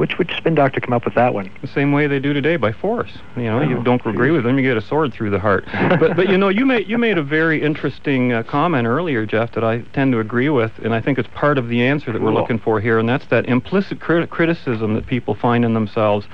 Which 0.00 0.16
which 0.16 0.34
spin 0.34 0.54
doctor 0.54 0.80
come 0.80 0.94
up 0.94 1.04
with 1.04 1.12
that 1.16 1.34
one? 1.34 1.50
The 1.60 1.66
same 1.66 1.92
way 1.92 2.06
they 2.06 2.20
do 2.20 2.32
today 2.32 2.56
by 2.56 2.72
force. 2.72 3.10
You 3.36 3.42
know, 3.42 3.60
you 3.60 3.76
Oh, 3.76 3.82
don't 3.82 4.00
agree 4.06 4.30
with 4.30 4.44
them, 4.44 4.56
you 4.58 4.64
get 4.66 4.78
a 4.78 4.80
sword 4.80 5.12
through 5.12 5.28
the 5.28 5.38
heart. 5.38 5.66
but 6.00 6.16
but 6.16 6.30
you 6.30 6.38
know, 6.38 6.48
you 6.48 6.64
made 6.64 6.88
you 6.88 6.96
made 6.96 7.18
a 7.18 7.22
very 7.22 7.62
interesting 7.62 8.32
uh, 8.32 8.42
comment 8.42 8.86
earlier, 8.86 9.26
Jeff, 9.26 9.52
that 9.52 9.62
I 9.62 9.82
tend 9.92 10.12
to 10.12 10.18
agree 10.20 10.48
with, 10.48 10.72
and 10.82 10.94
I 10.94 11.02
think 11.02 11.18
it's 11.18 11.28
part 11.34 11.58
of 11.58 11.68
the 11.68 11.82
answer 11.82 12.12
that 12.12 12.22
we're 12.22 12.32
looking 12.32 12.58
for 12.58 12.80
here, 12.80 12.98
and 12.98 13.06
that's 13.06 13.26
that 13.26 13.44
implicit 13.44 14.00
crit- 14.00 14.30
criticism 14.30 14.94
that 14.94 15.06
people 15.06 15.34
find 15.34 15.66
in 15.66 15.74
themselves. 15.74 16.26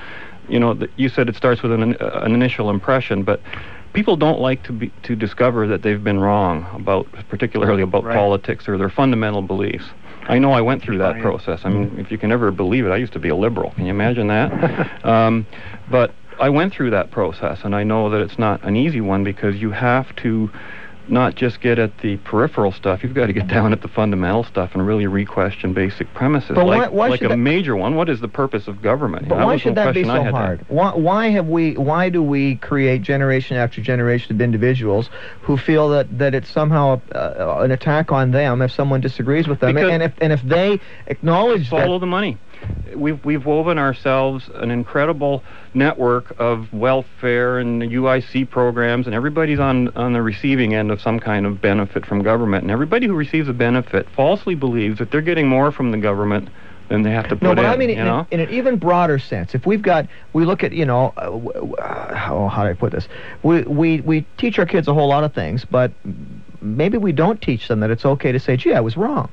You 0.48 0.60
know, 0.60 0.72
that 0.74 0.90
you 0.94 1.08
said 1.08 1.28
it 1.28 1.34
starts 1.34 1.60
with 1.64 1.72
an, 1.72 1.96
uh, 1.96 2.20
an 2.22 2.34
initial 2.34 2.70
impression, 2.70 3.24
but 3.24 3.40
people 3.94 4.14
don't 4.16 4.38
like 4.38 4.62
to 4.62 4.72
be 4.72 4.92
to 5.02 5.16
discover 5.16 5.66
that 5.66 5.82
they've 5.82 6.04
been 6.04 6.20
wrong 6.20 6.68
about, 6.72 7.08
particularly 7.28 7.82
about 7.82 8.04
Right. 8.04 8.14
politics 8.16 8.68
or 8.68 8.78
their 8.78 8.90
fundamental 8.90 9.42
beliefs. 9.42 9.86
I 10.28 10.38
know 10.38 10.52
I 10.52 10.60
went 10.60 10.82
through 10.82 10.98
that 10.98 11.20
process. 11.20 11.60
I 11.64 11.68
mean, 11.68 11.98
if 11.98 12.10
you 12.10 12.18
can 12.18 12.32
ever 12.32 12.50
believe 12.50 12.84
it, 12.86 12.90
I 12.90 12.96
used 12.96 13.12
to 13.12 13.18
be 13.18 13.28
a 13.28 13.36
liberal. 13.36 13.70
Can 13.72 13.86
you 13.86 13.90
imagine 13.90 14.26
that? 14.28 15.04
um, 15.04 15.46
but 15.90 16.12
I 16.40 16.50
went 16.50 16.74
through 16.74 16.90
that 16.90 17.10
process, 17.10 17.60
and 17.64 17.74
I 17.74 17.84
know 17.84 18.10
that 18.10 18.20
it's 18.20 18.38
not 18.38 18.62
an 18.64 18.76
easy 18.76 19.00
one 19.00 19.24
because 19.24 19.56
you 19.56 19.70
have 19.70 20.14
to 20.16 20.50
not 21.08 21.34
just 21.34 21.60
get 21.60 21.78
at 21.78 21.98
the 21.98 22.16
peripheral 22.18 22.72
stuff. 22.72 23.02
You've 23.02 23.14
got 23.14 23.26
to 23.26 23.32
get 23.32 23.46
down 23.46 23.72
at 23.72 23.82
the 23.82 23.88
fundamental 23.88 24.44
stuff 24.44 24.70
and 24.74 24.86
really 24.86 25.06
re-question 25.06 25.72
basic 25.72 26.12
premises. 26.14 26.52
But 26.54 26.66
why- 26.66 26.76
like 26.78 26.90
why 26.92 27.08
like 27.08 27.18
should 27.20 27.26
a 27.26 27.28
that- 27.30 27.36
major 27.36 27.76
one. 27.76 27.94
What 27.94 28.08
is 28.08 28.20
the 28.20 28.28
purpose 28.28 28.68
of 28.68 28.82
government? 28.82 29.28
But 29.28 29.36
That 29.36 29.46
why 29.46 29.56
should 29.56 29.74
that 29.76 29.94
be 29.94 30.04
so 30.04 30.22
hard? 30.24 30.64
Why, 30.68 30.90
why 30.94 31.28
have 31.28 31.48
we? 31.48 31.76
Why 31.76 32.08
do 32.08 32.22
we 32.22 32.56
create 32.56 33.02
generation 33.02 33.56
after 33.56 33.80
generation 33.80 34.34
of 34.34 34.40
individuals 34.40 35.10
who 35.42 35.56
feel 35.56 35.88
that, 35.90 36.18
that 36.18 36.34
it's 36.34 36.50
somehow 36.50 37.00
uh, 37.14 37.58
an 37.60 37.70
attack 37.70 38.10
on 38.12 38.30
them 38.30 38.62
if 38.62 38.72
someone 38.72 39.00
disagrees 39.00 39.46
with 39.48 39.60
them? 39.60 39.74
Because- 39.74 39.90
and 39.90 40.02
if 40.02 40.12
and 40.20 40.32
if 40.32 40.42
they 40.42 40.80
acknowledge 41.06 41.68
follow 41.68 41.94
that, 41.98 42.00
the 42.00 42.06
money. 42.06 42.38
We've 42.94 43.22
we've 43.24 43.44
woven 43.44 43.78
ourselves 43.78 44.48
an 44.54 44.70
incredible 44.70 45.42
network 45.74 46.34
of 46.38 46.72
welfare 46.72 47.58
and 47.58 47.82
UIC 47.82 48.48
programs, 48.48 49.06
and 49.06 49.14
everybody's 49.14 49.58
on 49.58 49.88
on 49.96 50.12
the 50.12 50.22
receiving 50.22 50.74
end 50.74 50.90
of 50.90 51.00
some 51.00 51.20
kind 51.20 51.46
of 51.46 51.60
benefit 51.60 52.06
from 52.06 52.22
government. 52.22 52.62
And 52.62 52.70
everybody 52.70 53.06
who 53.06 53.14
receives 53.14 53.48
a 53.48 53.52
benefit 53.52 54.08
falsely 54.10 54.54
believes 54.54 54.98
that 54.98 55.10
they're 55.10 55.20
getting 55.20 55.48
more 55.48 55.70
from 55.72 55.90
the 55.90 55.98
government 55.98 56.48
than 56.88 57.02
they 57.02 57.10
have 57.10 57.28
to 57.28 57.36
put 57.36 57.42
in. 57.42 57.48
no, 57.48 57.54
but 57.54 57.64
in. 57.64 57.70
I 57.70 57.76
mean 57.76 57.90
you 57.90 57.96
in, 57.96 58.04
know? 58.04 58.26
in 58.30 58.40
an 58.40 58.50
even 58.50 58.76
broader 58.78 59.18
sense. 59.18 59.54
If 59.54 59.66
we've 59.66 59.82
got, 59.82 60.06
we 60.32 60.44
look 60.44 60.62
at, 60.62 60.72
you 60.72 60.84
know, 60.84 61.12
uh, 61.16 61.24
w- 61.24 61.52
w- 61.52 61.74
uh, 61.74 62.14
how 62.14 62.48
how 62.48 62.64
do 62.64 62.70
I 62.70 62.74
put 62.74 62.92
this? 62.92 63.08
We 63.42 63.62
we 63.62 64.00
we 64.00 64.26
teach 64.38 64.58
our 64.58 64.66
kids 64.66 64.88
a 64.88 64.94
whole 64.94 65.08
lot 65.08 65.24
of 65.24 65.34
things, 65.34 65.64
but 65.64 65.90
maybe 66.60 66.96
we 66.98 67.12
don't 67.12 67.42
teach 67.42 67.68
them 67.68 67.80
that 67.80 67.90
it's 67.90 68.04
okay 68.04 68.32
to 68.32 68.38
say, 68.40 68.56
"Gee, 68.56 68.72
I 68.72 68.80
was 68.80 68.96
wrong." 68.96 69.28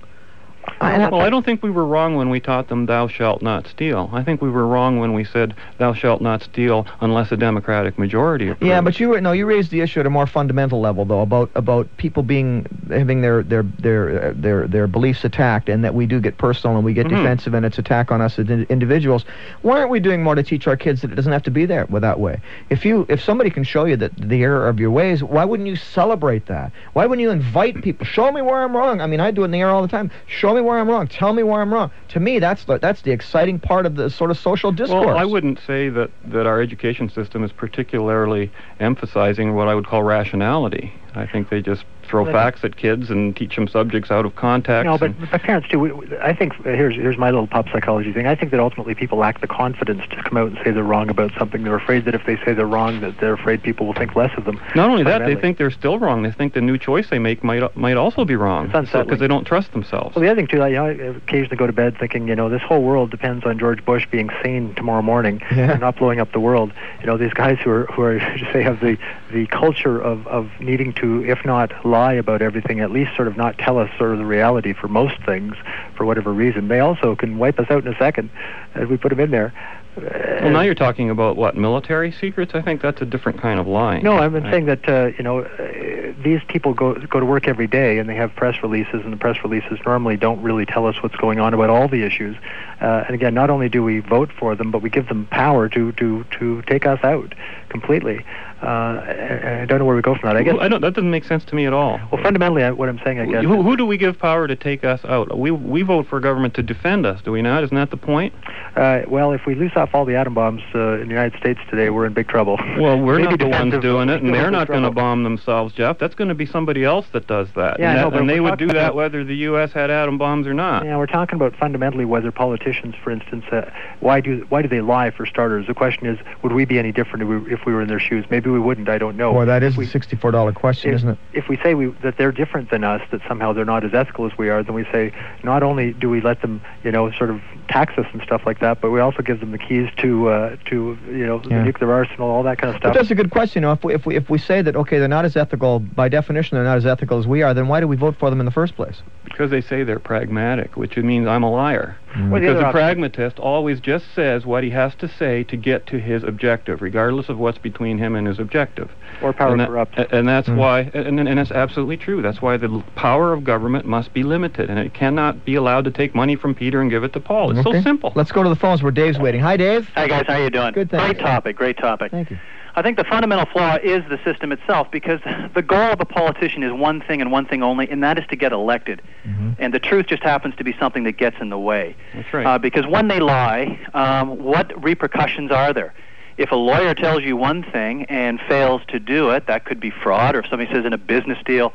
I- 0.79 0.91
and 0.93 1.03
I- 1.03 1.09
well, 1.09 1.21
I 1.21 1.29
don't 1.29 1.43
think 1.45 1.63
we 1.63 1.71
were 1.71 1.85
wrong 1.85 2.15
when 2.15 2.29
we 2.29 2.39
taught 2.39 2.67
them 2.67 2.85
"Thou 2.85 3.07
shalt 3.07 3.41
not 3.41 3.67
steal." 3.67 4.09
I 4.13 4.23
think 4.23 4.41
we 4.41 4.49
were 4.49 4.65
wrong 4.67 4.99
when 4.99 5.13
we 5.13 5.23
said 5.23 5.53
"Thou 5.77 5.93
shalt 5.93 6.21
not 6.21 6.41
steal" 6.43 6.85
unless 7.01 7.31
a 7.31 7.37
Democratic 7.37 7.97
majority 7.97 8.49
approves. 8.49 8.69
Yeah, 8.69 8.81
but 8.81 8.99
you 8.99 9.09
were, 9.09 9.21
no, 9.21 9.31
you 9.31 9.45
raised 9.45 9.71
the 9.71 9.81
issue 9.81 9.99
at 9.99 10.05
a 10.05 10.09
more 10.09 10.25
fundamental 10.27 10.79
level, 10.79 11.05
though, 11.05 11.21
about 11.21 11.49
about 11.55 11.87
people 11.97 12.23
being 12.23 12.65
having 12.89 13.21
their 13.21 13.43
their 13.43 13.63
their 13.79 14.29
uh, 14.29 14.33
their 14.35 14.67
their 14.67 14.87
beliefs 14.87 15.23
attacked, 15.23 15.69
and 15.69 15.83
that 15.83 15.93
we 15.93 16.05
do 16.05 16.19
get 16.19 16.37
personal 16.37 16.75
and 16.75 16.85
we 16.85 16.93
get 16.93 17.07
Mhm. 17.07 17.17
defensive, 17.17 17.53
and 17.53 17.65
it's 17.65 17.77
attack 17.77 18.11
on 18.11 18.21
us 18.21 18.39
as 18.39 18.49
in- 18.49 18.65
individuals. 18.69 19.25
Why 19.61 19.79
aren't 19.79 19.89
we 19.89 19.99
doing 19.99 20.23
more 20.23 20.35
to 20.35 20.43
teach 20.43 20.67
our 20.67 20.75
kids 20.77 21.01
that 21.01 21.11
it 21.11 21.15
doesn't 21.15 21.31
have 21.33 21.43
to 21.43 21.51
be 21.51 21.65
there 21.65 21.85
with 21.89 22.01
that 22.03 22.19
way? 22.19 22.37
If 22.69 22.85
you 22.85 23.05
if 23.09 23.21
somebody 23.21 23.49
can 23.49 23.63
show 23.63 23.85
you 23.85 23.95
that 23.97 24.11
the 24.17 24.43
error 24.43 24.67
of 24.67 24.79
your 24.79 24.91
ways, 24.91 25.23
why 25.23 25.45
wouldn't 25.45 25.67
you 25.67 25.75
celebrate 25.75 26.45
that? 26.47 26.71
Why 26.93 27.05
wouldn't 27.05 27.21
you 27.21 27.31
invite 27.31 27.81
people? 27.81 28.05
Show 28.05 28.31
me 28.31 28.41
where 28.41 28.61
I'm 28.63 28.75
wrong. 28.75 29.01
I 29.01 29.07
mean, 29.07 29.19
I 29.19 29.31
do 29.31 29.41
it 29.41 29.45
in 29.45 29.51
the 29.51 29.61
air 29.61 29.69
all 29.69 29.81
the 29.81 29.87
time. 29.87 30.11
Show 30.27 30.52
me 30.53 30.61
where 30.61 30.77
I'm 30.77 30.89
wrong. 30.89 31.07
Tell 31.07 31.33
me 31.33 31.43
where 31.43 31.61
I'm 31.61 31.73
wrong. 31.73 31.91
To 32.09 32.19
me, 32.19 32.39
that's 32.39 32.65
the 32.65 32.77
that's 32.77 33.01
the 33.01 33.11
exciting 33.11 33.59
part 33.59 33.85
of 33.85 33.95
the 33.95 34.09
sort 34.09 34.31
of 34.31 34.37
social 34.37 34.71
discourse. 34.71 35.05
Well, 35.05 35.17
I 35.17 35.25
wouldn't 35.25 35.59
say 35.65 35.89
that, 35.89 36.11
that 36.25 36.45
our 36.45 36.61
education 36.61 37.09
system 37.09 37.43
is 37.43 37.51
particularly 37.51 38.51
emphasizing 38.79 39.55
what 39.55 39.67
I 39.67 39.75
would 39.75 39.85
call 39.85 40.03
rationality. 40.03 40.93
I 41.15 41.27
think 41.27 41.49
they 41.49 41.61
just 41.61 41.83
throw 42.13 42.23
Well, 42.25 42.31
facts 42.31 42.63
at 42.63 42.77
kids 42.77 43.09
and 43.09 43.35
teach 43.35 43.55
them 43.55 43.67
subjects 43.67 44.11
out 44.11 44.23
of 44.23 44.35
context. 44.35 44.85
No, 44.85 44.99
but, 44.99 45.09
and- 45.17 45.31
but 45.31 45.41
parents 45.41 45.67
do. 45.67 45.79
We- 45.79 45.91
we- 45.91 46.05
I 46.21 46.31
think 46.31 46.53
here's 46.63 46.93
here's 46.93 47.17
my 47.17 47.31
little 47.31 47.47
pop 47.47 47.67
psychology 47.69 48.13
thing. 48.13 48.27
I 48.27 48.35
think 48.35 48.51
that 48.51 48.59
ultimately 48.59 48.93
people 48.93 49.17
lack 49.17 49.41
the 49.41 49.47
confidence 49.47 50.03
to 50.11 50.15
come 50.21 50.37
out 50.37 50.49
and 50.49 50.59
say 50.63 50.69
they're 50.69 50.83
wrong 50.83 51.09
about 51.09 51.31
something. 51.39 51.63
They're 51.63 51.75
afraid 51.75 52.05
that 52.05 52.13
if 52.13 52.23
they 52.27 52.35
say 52.45 52.53
they're 52.53 52.67
wrong, 52.67 52.99
that 53.01 53.17
they're 53.19 53.33
afraid 53.33 53.63
people 53.63 53.87
will 53.87 53.95
think 53.95 54.15
less 54.15 54.29
of 54.37 54.45
them. 54.45 54.61
not 54.75 54.91
only 54.91 55.01
that, 55.05 55.25
they 55.25 55.33
think 55.35 55.57
they're 55.57 55.71
still 55.71 55.97
wrong. 55.97 56.21
They 56.21 56.29
think 56.31 56.53
the 56.53 56.61
new 56.61 56.77
choice 56.77 57.09
they 57.09 57.17
make 57.17 57.43
might 57.43 57.75
might 57.75 57.97
also 57.97 58.25
be 58.25 58.35
wrong 58.35 58.65
It's 58.67 58.75
unsettling. 58.75 59.05
because 59.07 59.19
they 59.19 59.27
don't 59.27 59.45
trust 59.45 59.71
themselves. 59.71 60.15
Well, 60.15 60.21
the 60.21 60.29
other 60.29 60.35
thing 60.39 60.47
too, 60.47 60.57
like, 60.59 60.69
you 60.71 60.75
know, 60.77 60.85
I 60.85 60.89
occasionally 60.91 61.57
go 61.57 61.65
to 61.65 61.73
bed 61.73 61.97
thinking, 61.99 62.27
you 62.27 62.35
know, 62.35 62.47
this 62.47 62.61
whole 62.61 62.83
world 62.83 63.09
depends 63.09 63.43
on 63.43 63.57
George 63.57 63.83
Bush 63.83 64.05
being 64.11 64.29
sane 64.43 64.75
tomorrow 64.75 65.01
morning 65.01 65.41
Yeah. 65.55 65.71
and 65.71 65.81
not 65.81 65.95
blowing 65.97 66.19
up 66.19 66.31
the 66.31 66.39
world. 66.39 66.71
You 67.01 67.07
know, 67.07 67.17
these 67.17 67.33
guys 67.33 67.57
who 67.63 67.71
are 67.71 67.85
who 67.87 68.03
are 68.03 68.19
say 68.53 68.61
have 68.61 68.79
the 68.81 68.97
the 69.31 69.47
culture 69.47 69.99
of 69.99 70.27
of 70.27 70.51
needing 70.59 70.93
to, 70.93 71.25
if 71.25 71.43
not 71.43 71.71
lie 71.83 72.02
about 72.11 72.41
everything, 72.41 72.81
at 72.81 72.91
least 72.91 73.15
sort 73.15 73.29
of 73.29 73.37
not 73.37 73.57
tell 73.57 73.79
us 73.79 73.89
sort 73.97 74.11
of 74.11 74.17
the 74.17 74.25
reality 74.25 74.73
for 74.73 74.89
most 74.89 75.15
things 75.25 75.55
for 75.95 76.05
whatever 76.05 76.33
reason. 76.33 76.67
They 76.67 76.81
also 76.81 77.15
can 77.15 77.37
wipe 77.37 77.57
us 77.59 77.67
out 77.69 77.85
in 77.85 77.93
a 77.93 77.97
second 77.97 78.29
as 78.75 78.89
we 78.89 78.97
put 78.97 79.09
them 79.09 79.21
in 79.21 79.31
there. 79.31 79.53
well, 79.95 80.49
now 80.49 80.61
you're 80.61 80.73
talking 80.73 81.09
about 81.11 81.37
what 81.37 81.55
military 81.55 82.11
secrets. 82.11 82.55
I 82.55 82.61
think 82.63 82.81
that's 82.81 82.99
a 83.01 83.05
different 83.05 83.39
kind 83.39 83.59
of 83.59 83.67
lying. 83.67 84.03
No, 84.03 84.17
I've 84.17 84.33
been 84.33 84.49
saying 84.49 84.65
that 84.65 84.89
uh, 84.89 85.11
you 85.15 85.23
know 85.23 85.41
uh, 85.41 86.13
these 86.23 86.41
people 86.47 86.73
go 86.73 86.95
go 86.95 87.19
to 87.19 87.25
work 87.25 87.47
every 87.47 87.67
day 87.67 87.99
and 87.99 88.09
they 88.09 88.15
have 88.15 88.35
press 88.35 88.61
releases, 88.63 89.03
and 89.03 89.13
the 89.13 89.17
press 89.17 89.37
releases 89.43 89.77
normally 89.85 90.17
don't 90.17 90.41
really 90.41 90.65
tell 90.65 90.87
us 90.87 90.95
what's 91.03 91.15
going 91.17 91.39
on 91.39 91.53
about 91.53 91.69
all 91.69 91.87
the 91.87 92.01
issues. 92.01 92.35
Uh, 92.81 93.03
and 93.05 93.13
again, 93.13 93.35
not 93.35 93.51
only 93.51 93.69
do 93.69 93.83
we 93.83 93.99
vote 93.99 94.31
for 94.31 94.55
them, 94.55 94.71
but 94.71 94.81
we 94.81 94.89
give 94.89 95.07
them 95.09 95.27
power 95.27 95.69
to 95.69 95.91
to 95.93 96.23
to 96.39 96.63
take 96.63 96.87
us 96.87 96.99
out 97.03 97.35
completely. 97.69 98.25
Uh, 98.63 99.61
I 99.61 99.65
don't 99.67 99.79
know 99.79 99.85
where 99.85 99.95
we 99.95 100.01
go 100.01 100.15
from 100.15 100.29
that. 100.29 100.37
I 100.37 100.43
guess. 100.43 100.55
I 100.59 100.67
don't. 100.67 100.81
That 100.81 100.93
doesn't 100.93 101.11
make 101.11 101.25
sense 101.25 101.43
to 101.45 101.55
me 101.55 101.65
at 101.65 101.73
all. 101.73 101.99
Well, 102.11 102.21
fundamentally, 102.23 102.63
I- 102.63 102.71
what 102.71 102.87
I'm 102.89 102.99
saying, 103.03 103.19
I 103.19 103.25
guess. 103.25 103.43
Who, 103.43 103.61
who 103.61 103.75
do 103.75 103.85
we 103.85 103.97
give 103.97 104.17
power 104.17 104.47
to 104.47 104.55
take 104.55 104.83
us 104.83 105.03
out? 105.05 105.37
We 105.37 105.51
we 105.51 105.81
vote 105.81 106.07
for 106.07 106.19
government 106.19 106.53
to 106.55 106.63
defend 106.63 107.05
us, 107.05 107.21
do 107.21 107.31
we 107.31 107.41
not? 107.41 107.63
Isn't 107.63 107.75
that 107.75 107.89
the 107.91 107.97
point? 107.97 108.33
Uh, 108.75 109.01
well, 109.07 109.33
if 109.33 109.45
we 109.45 109.53
loose 109.53 109.73
off 109.75 109.89
all 109.93 110.05
the 110.05 110.15
atom 110.15 110.33
bombs 110.33 110.61
uh, 110.73 110.93
in 110.93 111.01
the 111.07 111.13
United 111.13 111.37
States 111.39 111.59
today, 111.69 111.89
we're 111.89 112.05
in 112.05 112.13
big 112.13 112.27
trouble. 112.27 112.57
Well, 112.79 112.99
we're 112.99 113.17
Maybe 113.19 113.29
not 113.29 113.39
the 113.39 113.47
ones 113.49 113.81
doing 113.81 114.09
it, 114.09 114.23
and 114.23 114.33
they're 114.33 114.49
not 114.49 114.67
going 114.67 114.83
to 114.83 114.91
bomb 114.91 115.23
themselves, 115.23 115.73
Jeff. 115.73 115.99
That's 115.99 116.15
going 116.15 116.29
to 116.29 116.35
be 116.35 116.45
somebody 116.45 116.83
else 116.83 117.05
that 117.13 117.27
does 117.27 117.49
that. 117.55 117.79
Yeah, 117.79 118.03
and, 118.05 118.13
that- 118.13 118.19
and 118.19 118.29
they 118.29 118.39
would 118.39 118.57
do 118.57 118.67
that 118.67 118.95
whether 118.95 119.23
the 119.23 119.35
U.S. 119.51 119.71
had 119.73 119.91
atom 119.91 120.17
bombs 120.17 120.47
or 120.47 120.53
not. 120.53 120.85
Yeah, 120.85 120.97
we're 120.97 121.05
talking 121.05 121.35
about 121.35 121.55
fundamentally 121.55 122.05
whether 122.05 122.31
politicians, 122.31 122.95
for 123.03 123.11
instance, 123.11 123.45
uh, 123.51 123.69
why 123.99 124.21
do 124.21 124.45
why 124.49 124.61
do 124.61 124.67
they 124.67 124.81
lie 124.81 125.11
for 125.11 125.25
starters? 125.25 125.67
The 125.67 125.73
question 125.73 126.07
is, 126.07 126.17
would 126.41 126.53
we 126.53 126.65
be 126.65 126.79
any 126.79 126.91
different 126.91 127.23
if 127.23 127.27
we, 127.45 127.53
if 127.53 127.65
we 127.65 127.73
were 127.73 127.81
in 127.81 127.87
their 127.89 127.99
shoes? 127.99 128.25
Maybe 128.29 128.49
we 128.53 128.59
wouldn't. 128.59 128.87
I 128.87 128.97
don't 128.97 129.17
know. 129.17 129.33
Boy, 129.33 129.45
that 129.45 129.63
is 129.63 129.77
If 129.77 129.87
a 129.87 129.91
sixty-four 129.91 130.31
dollar 130.31 130.53
question, 130.53 130.91
if, 130.91 130.97
isn't 130.97 131.09
it? 131.09 131.17
if 131.33 131.49
we 131.49 131.57
say 131.57 131.73
we, 131.73 131.87
that 132.03 132.15
they're 132.17 132.31
different 132.31 132.69
than 132.69 132.83
us, 132.83 133.01
that 133.11 133.19
somehow 133.27 133.51
they're 133.51 133.65
not 133.65 133.83
as 133.83 133.93
ethical 133.93 134.25
as 134.25 134.37
we 134.37 134.49
are, 134.49 134.63
then 134.63 134.75
we 134.75 134.85
say 134.85 135.11
not 135.43 135.63
only 135.63 135.93
do 135.93 136.09
we 136.09 136.21
let 136.21 136.41
them, 136.41 136.61
you 136.83 136.91
know, 136.91 137.11
sort 137.11 137.29
of 137.29 137.41
tax 137.67 137.97
us 137.97 138.05
and 138.13 138.21
stuff 138.21 138.43
like 138.45 138.59
that, 138.59 138.79
but 138.79 138.91
we 138.91 138.99
also 139.01 139.21
give 139.21 139.39
them 139.39 139.51
the 139.51 139.57
keys 139.57 139.89
to 139.97 140.29
uh, 140.29 140.55
to 140.69 140.97
you 141.07 141.25
know 141.25 141.41
Yeah. 141.43 141.57
the 141.59 141.63
nuclear 141.65 141.91
arsenal, 141.91 142.29
all 142.29 142.43
that 142.43 142.57
kind 142.59 142.73
of 142.75 142.81
But 142.81 142.87
stuff. 142.89 142.95
that's 142.95 143.11
a 143.11 143.15
good 143.15 143.31
question. 143.31 143.63
You 143.63 143.67
know, 143.67 143.73
if 143.73 143.83
we, 143.83 143.93
if 143.93 144.05
we 144.05 144.15
if 144.15 144.29
we 144.29 144.37
say 144.37 144.61
that 144.61 144.75
okay, 144.75 144.99
they're 144.99 145.07
not 145.07 145.25
as 145.25 145.35
ethical 145.35 145.79
by 145.79 146.07
definition, 146.09 146.55
they're 146.55 146.63
not 146.63 146.77
as 146.77 146.85
ethical 146.85 147.19
as 147.19 147.27
we 147.27 147.41
are, 147.41 147.53
then 147.53 147.67
why 147.67 147.79
do 147.79 147.87
we 147.87 147.95
vote 147.95 148.15
for 148.17 148.29
them 148.29 148.39
in 148.39 148.45
the 148.45 148.51
first 148.51 148.75
place? 148.75 149.01
Because 149.25 149.49
they 149.49 149.61
say 149.61 149.83
they're 149.83 149.99
pragmatic, 149.99 150.77
which 150.77 150.95
means 150.97 151.27
I'm 151.27 151.43
a 151.43 151.51
liar. 151.51 151.97
Well, 152.15 152.29
the 152.29 152.39
because 152.41 152.57
other 152.57 152.65
a 152.67 152.71
pragmatist 152.71 153.39
always 153.39 153.79
just 153.79 154.05
says 154.13 154.45
what 154.45 154.63
he 154.63 154.69
has 154.69 154.93
to 154.95 155.07
say 155.07 155.43
to 155.45 155.57
get 155.57 155.87
to 155.87 155.99
his 155.99 156.23
objective, 156.23 156.81
regardless 156.81 157.27
of 157.29 157.39
what's 157.39 157.57
between 157.57 157.97
him 157.97 158.15
and 158.15 158.27
his 158.27 158.39
objective. 158.39 158.91
or 159.21 159.31
power 159.31 159.51
and 159.51 159.59
that- 159.59 159.67
corrupts. 159.69 159.97
And 160.11 160.27
that's 160.27 160.49
Mm. 160.49 160.55
why, 160.57 160.79
and, 160.93 161.19
and 161.19 161.37
that's 161.37 161.51
absolutely 161.51 161.97
true. 161.97 162.21
That's 162.21 162.41
why 162.41 162.57
the 162.57 162.83
power 162.95 163.31
of 163.31 163.43
government 163.43 163.85
must 163.85 164.13
be 164.13 164.23
limited, 164.23 164.69
and 164.69 164.77
it 164.79 164.93
cannot 164.93 165.45
be 165.45 165.55
allowed 165.55 165.85
to 165.85 165.91
take 165.91 166.13
money 166.15 166.35
from 166.35 166.53
Peter 166.55 166.81
and 166.81 166.89
give 166.89 167.03
it 167.03 167.13
to 167.13 167.19
Paul. 167.19 167.51
It's 167.51 167.65
Okay. 167.65 167.77
so 167.79 167.83
simple. 167.83 168.11
Let's 168.15 168.31
go 168.31 168.43
to 168.43 168.49
the 168.49 168.55
phones 168.55 168.81
where 168.83 168.91
Dave's 168.91 169.19
waiting. 169.19 169.39
Hi, 169.41 169.55
Dave. 169.55 169.89
Hi 169.95 170.07
guys, 170.07 170.25
how 170.27 170.37
you 170.37 170.49
doing? 170.49 170.73
Good, 170.73 170.89
thanks. 170.89 171.05
Great 171.05 171.19
topic, 171.19 171.55
great 171.55 171.77
topic. 171.77 172.11
Thank 172.11 172.31
you. 172.31 172.37
I 172.75 172.81
think 172.81 172.97
the 172.97 173.03
fundamental 173.03 173.45
flaw 173.45 173.75
is 173.81 174.03
the 174.09 174.19
system 174.23 174.51
itself 174.51 174.89
because 174.91 175.19
the 175.53 175.61
goal 175.61 175.91
of 175.91 175.99
a 176.01 176.05
politician 176.05 176.63
is 176.63 176.71
one 176.71 177.01
thing 177.01 177.21
and 177.21 177.31
one 177.31 177.45
thing 177.45 177.61
only, 177.63 177.89
and 177.89 178.03
that 178.03 178.17
is 178.17 178.25
to 178.27 178.35
get 178.35 178.51
elected. 178.51 179.01
Mhm. 179.27 179.55
And 179.59 179.73
the 179.73 179.79
truth 179.79 180.07
just 180.07 180.23
happens 180.23 180.55
to 180.55 180.63
be 180.63 180.75
something 180.79 181.03
that 181.03 181.17
gets 181.17 181.37
in 181.39 181.49
the 181.49 181.57
way. 181.59 181.95
That's 182.13 182.33
right. 182.33 182.45
Uh, 182.45 182.57
because 182.57 182.85
when 182.87 183.07
they 183.07 183.19
lie, 183.19 183.79
um, 183.93 184.43
what 184.43 184.71
repercussions 184.83 185.51
are 185.51 185.71
there? 185.73 185.93
If 186.37 186.51
a 186.51 186.55
lawyer 186.55 186.95
tells 186.95 187.21
you 187.23 187.37
one 187.37 187.61
thing 187.61 188.05
and 188.05 188.39
fails 188.47 188.81
to 188.87 188.99
do 188.99 189.29
it, 189.29 189.45
that 189.45 189.65
could 189.65 189.79
be 189.79 189.91
fraud, 189.91 190.35
or 190.35 190.39
if 190.39 190.47
somebody 190.49 190.73
says 190.73 190.83
in 190.83 190.93
a 190.93 190.97
business 190.97 191.37
deal, 191.45 191.73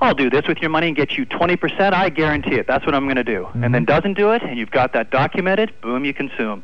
I'll 0.00 0.14
do 0.14 0.30
this 0.30 0.46
with 0.48 0.58
your 0.62 0.70
money 0.70 0.86
and 0.86 0.96
get 0.96 1.18
you 1.18 1.26
20%, 1.26 1.92
I 1.92 2.08
guarantee 2.08 2.54
it. 2.54 2.66
That's 2.66 2.86
what 2.86 2.94
I'm 2.94 3.04
going 3.04 3.16
to 3.16 3.24
do. 3.24 3.46
And 3.62 3.74
then 3.74 3.84
doesn't 3.84 4.14
do 4.14 4.32
it, 4.32 4.42
and 4.42 4.58
you've 4.58 4.70
got 4.70 4.94
that 4.94 5.10
documented, 5.10 5.78
boom, 5.82 6.06
you 6.06 6.14
consume. 6.14 6.62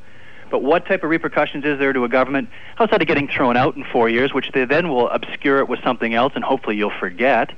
But 0.51 0.63
what 0.63 0.87
type 0.87 1.03
of 1.05 1.11
repercussions 1.11 1.65
is 1.65 1.79
there 1.79 1.93
to 1.93 2.05
a 2.05 2.09
government 2.09 2.49
outside 2.79 3.03
of 3.03 3.09
getting 3.09 3.29
thrown 3.29 3.57
out 3.57 3.77
in 3.77 3.85
four 3.85 4.09
years, 4.09 4.33
which 4.33 4.53
they 4.53 4.65
then 4.65 4.89
will 4.89 5.09
obscure 5.11 5.59
it 5.59 5.69
with 5.69 5.81
something 5.83 6.15
else, 6.15 6.33
and 6.35 6.45
hopefully 6.45 6.77
you'll 6.77 6.91
forget? 6.99 7.53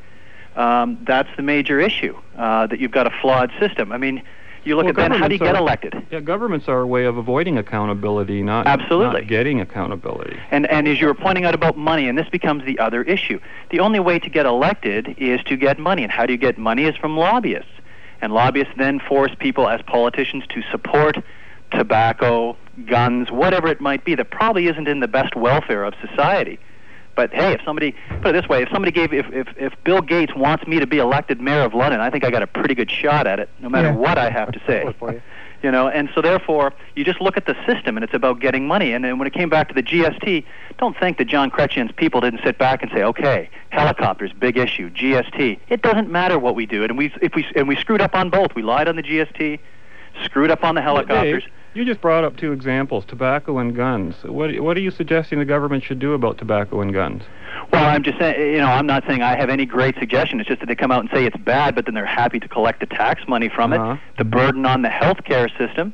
Um, 0.56 0.98
that's 1.06 1.28
the 1.36 1.42
major 1.42 1.78
issue, 1.80 2.16
uh, 2.36 2.66
that 2.66 2.80
you've 2.80 2.90
got 2.90 3.06
a 3.06 3.10
flawed 3.20 3.52
system. 3.60 3.92
I 3.92 3.98
mean, 3.98 4.22
You 4.64 4.74
look 4.76 4.84
Well, 4.84 4.90
at 4.90 4.96
then 4.96 5.12
how 5.12 5.28
do 5.28 5.34
you 5.34 5.38
get 5.38 5.54
are- 5.54 5.58
elected? 5.62 5.94
Yeah, 6.10 6.20
governments 6.20 6.68
are 6.68 6.80
a 6.80 6.86
way 6.86 7.04
of 7.04 7.16
avoiding 7.16 7.56
accountability, 7.56 8.42
not 8.42 8.66
Absolutely. 8.66 9.20
not 9.20 9.26
getting 9.28 9.60
accountability. 9.60 10.36
And 10.50 10.66
and 10.66 10.86
as 10.88 11.00
you 11.00 11.06
were 11.06 11.14
pointing 11.14 11.46
out 11.46 11.54
about 11.54 11.78
money, 11.78 12.06
and 12.08 12.18
this 12.18 12.28
becomes 12.28 12.64
the 12.64 12.78
other 12.78 13.02
issue. 13.04 13.38
The 13.70 13.80
only 13.80 14.00
way 14.00 14.18
to 14.18 14.28
get 14.28 14.44
elected 14.44 15.14
is 15.16 15.42
to 15.44 15.56
get 15.56 15.78
money, 15.78 16.02
and 16.02 16.12
how 16.12 16.26
do 16.26 16.32
you 16.32 16.38
get 16.38 16.58
money? 16.58 16.84
Is 16.84 16.96
from 16.96 17.16
lobbyists, 17.16 17.70
and 18.20 18.34
lobbyists 18.34 18.74
then 18.76 18.98
force 18.98 19.32
people 19.38 19.68
as 19.68 19.80
politicians 19.82 20.44
to 20.48 20.60
support 20.70 21.16
tobacco, 21.70 22.56
guns, 22.86 23.30
whatever 23.30 23.68
it 23.68 23.80
might 23.80 24.04
be 24.04 24.14
that 24.14 24.30
probably 24.30 24.66
isn't 24.68 24.88
in 24.88 25.00
the 25.00 25.08
best 25.08 25.34
welfare 25.36 25.84
of 25.84 25.94
society. 26.06 26.58
But 27.16 27.34
hey, 27.34 27.52
if 27.52 27.60
somebody 27.64 27.96
put 28.22 28.28
it 28.28 28.32
this 28.40 28.48
way, 28.48 28.62
if 28.62 28.68
somebody 28.70 28.92
gave, 28.92 29.12
if, 29.12 29.26
if, 29.32 29.48
if 29.56 29.72
Bill 29.82 30.00
Gates 30.02 30.32
wants 30.36 30.66
me 30.68 30.78
to 30.78 30.86
be 30.86 30.98
elected 30.98 31.40
mayor 31.40 31.62
of 31.62 31.74
London, 31.74 32.00
I 32.00 32.10
think 32.10 32.24
I 32.24 32.30
got 32.30 32.44
a 32.44 32.46
pretty 32.46 32.76
good 32.76 32.90
shot 32.90 33.26
at 33.26 33.40
it, 33.40 33.48
no 33.58 33.68
matter 33.68 33.88
Yeah. 33.88 33.96
what 33.96 34.18
I 34.18 34.30
have 34.30 34.52
to 34.52 34.60
say. 34.66 34.84
You. 35.02 35.22
You 35.60 35.72
know, 35.72 35.88
and 35.88 36.08
so 36.14 36.22
therefore, 36.22 36.72
you 36.94 37.04
just 37.04 37.20
look 37.20 37.36
at 37.36 37.46
the 37.46 37.56
system, 37.66 37.96
and 37.96 38.04
it's 38.04 38.14
about 38.14 38.38
getting 38.38 38.68
money. 38.68 38.92
And 38.92 39.04
then 39.04 39.18
when 39.18 39.26
it 39.26 39.32
came 39.34 39.48
back 39.48 39.66
to 39.66 39.74
the 39.74 39.82
GST, 39.82 40.44
don't 40.78 40.96
think 40.96 41.18
that 41.18 41.24
John 41.24 41.50
Chrétien's 41.50 41.90
people 41.90 42.20
didn't 42.20 42.42
sit 42.44 42.58
back 42.58 42.80
and 42.80 42.92
say, 42.92 43.02
"Okay, 43.02 43.50
helicopters, 43.70 44.32
big 44.32 44.56
issue. 44.56 44.88
GST. 44.88 45.58
It 45.68 45.82
doesn't 45.82 46.08
matter 46.12 46.38
what 46.38 46.54
we 46.54 46.64
do." 46.64 46.84
And 46.84 46.96
we, 46.96 47.12
if 47.20 47.34
we, 47.34 47.44
and 47.56 47.66
we 47.66 47.74
screwed 47.74 48.00
up 48.00 48.14
on 48.14 48.30
both. 48.30 48.54
We 48.54 48.62
lied 48.62 48.86
on 48.86 48.94
the 48.94 49.02
GST, 49.02 49.58
screwed 50.24 50.50
up 50.50 50.64
on 50.64 50.74
the 50.74 50.82
helicopters. 50.82 51.42
Dave, 51.44 51.52
you 51.74 51.84
just 51.84 52.00
brought 52.00 52.24
up 52.24 52.36
two 52.36 52.52
examples: 52.52 53.04
tobacco 53.06 53.58
and 53.58 53.74
guns. 53.74 54.14
What 54.24 54.58
what 54.60 54.76
are 54.76 54.80
you 54.80 54.90
suggesting 54.90 55.38
the 55.38 55.44
government 55.44 55.84
should 55.84 55.98
do 55.98 56.14
about 56.14 56.38
tobacco 56.38 56.80
and 56.80 56.92
guns? 56.92 57.22
Well, 57.72 57.84
I'm 57.84 58.02
just 58.02 58.18
saying, 58.18 58.52
you 58.54 58.58
know, 58.58 58.66
I'm 58.66 58.86
not 58.86 59.04
saying 59.06 59.22
I 59.22 59.36
have 59.36 59.50
any 59.50 59.66
great 59.66 59.96
suggestion. 59.98 60.40
It's 60.40 60.48
just 60.48 60.60
that 60.60 60.66
they 60.66 60.74
come 60.74 60.90
out 60.90 61.00
and 61.00 61.10
say 61.12 61.24
it's 61.26 61.36
bad, 61.36 61.74
but 61.74 61.84
then 61.84 61.94
they're 61.94 62.06
happy 62.06 62.40
to 62.40 62.48
collect 62.48 62.80
the 62.80 62.86
tax 62.86 63.26
money 63.28 63.48
from 63.48 63.72
Uh-huh. 63.72 63.92
it, 63.92 63.98
the 64.16 64.24
burden 64.24 64.64
on 64.64 64.82
the 64.82 64.88
healthcare 64.88 65.48
system. 65.58 65.92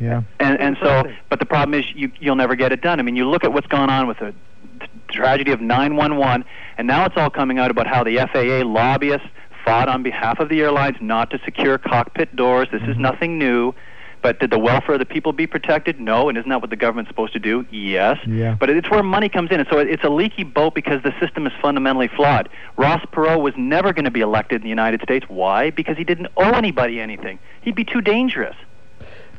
Yeah. 0.00 0.22
And 0.40 0.58
and 0.60 0.76
so, 0.80 1.04
but 1.28 1.38
the 1.38 1.46
problem 1.46 1.78
is 1.78 1.86
you 1.94 2.10
you'll 2.20 2.36
never 2.36 2.54
get 2.56 2.72
it 2.72 2.80
done. 2.80 2.98
I 3.00 3.02
mean, 3.02 3.16
you 3.16 3.28
look 3.28 3.44
at 3.44 3.52
what's 3.52 3.66
gone 3.66 3.90
on 3.90 4.06
with 4.06 4.18
the 4.18 4.32
t- 4.80 4.86
tragedy 5.08 5.52
of 5.52 5.60
911, 5.60 6.44
and 6.78 6.86
now 6.86 7.04
it's 7.06 7.16
all 7.16 7.30
coming 7.30 7.58
out 7.58 7.70
about 7.70 7.86
how 7.86 8.02
the 8.04 8.16
FAA 8.18 8.66
lobbyists 8.66 9.26
fought 9.64 9.88
on 9.88 10.02
behalf 10.02 10.38
of 10.38 10.48
the 10.48 10.60
airlines 10.60 10.96
not 11.00 11.30
to 11.30 11.38
secure 11.44 11.78
cockpit 11.78 12.34
doors. 12.36 12.68
This 12.70 12.82
is 12.82 12.96
nothing 12.96 13.38
new. 13.38 13.74
But 14.22 14.40
did 14.40 14.50
the 14.50 14.58
welfare 14.58 14.94
of 14.94 15.00
the 15.00 15.04
people 15.04 15.34
be 15.34 15.46
protected? 15.46 16.00
No. 16.00 16.30
And 16.30 16.38
isn't 16.38 16.48
that 16.48 16.62
what 16.62 16.70
the 16.70 16.76
government's 16.76 17.10
supposed 17.10 17.34
to 17.34 17.38
do? 17.38 17.66
Yes. 17.70 18.18
Yeah. 18.26 18.56
But 18.58 18.70
it's 18.70 18.90
where 18.90 19.02
money 19.02 19.28
comes 19.28 19.50
in. 19.50 19.60
And 19.60 19.68
so 19.68 19.78
it's 19.78 20.02
a 20.02 20.08
leaky 20.08 20.44
boat 20.44 20.74
because 20.74 21.02
the 21.02 21.12
system 21.20 21.46
is 21.46 21.52
fundamentally 21.60 22.08
flawed. 22.08 22.48
Ross 22.78 23.04
Perot 23.12 23.42
was 23.42 23.52
never 23.58 23.92
going 23.92 24.06
to 24.06 24.10
be 24.10 24.20
elected 24.20 24.56
in 24.56 24.62
the 24.62 24.70
United 24.70 25.02
States. 25.02 25.26
Why? 25.28 25.68
Because 25.68 25.98
he 25.98 26.04
didn't 26.04 26.28
owe 26.38 26.52
anybody 26.52 27.00
anything. 27.00 27.38
He'd 27.60 27.74
be 27.74 27.84
too 27.84 28.00
dangerous. 28.00 28.56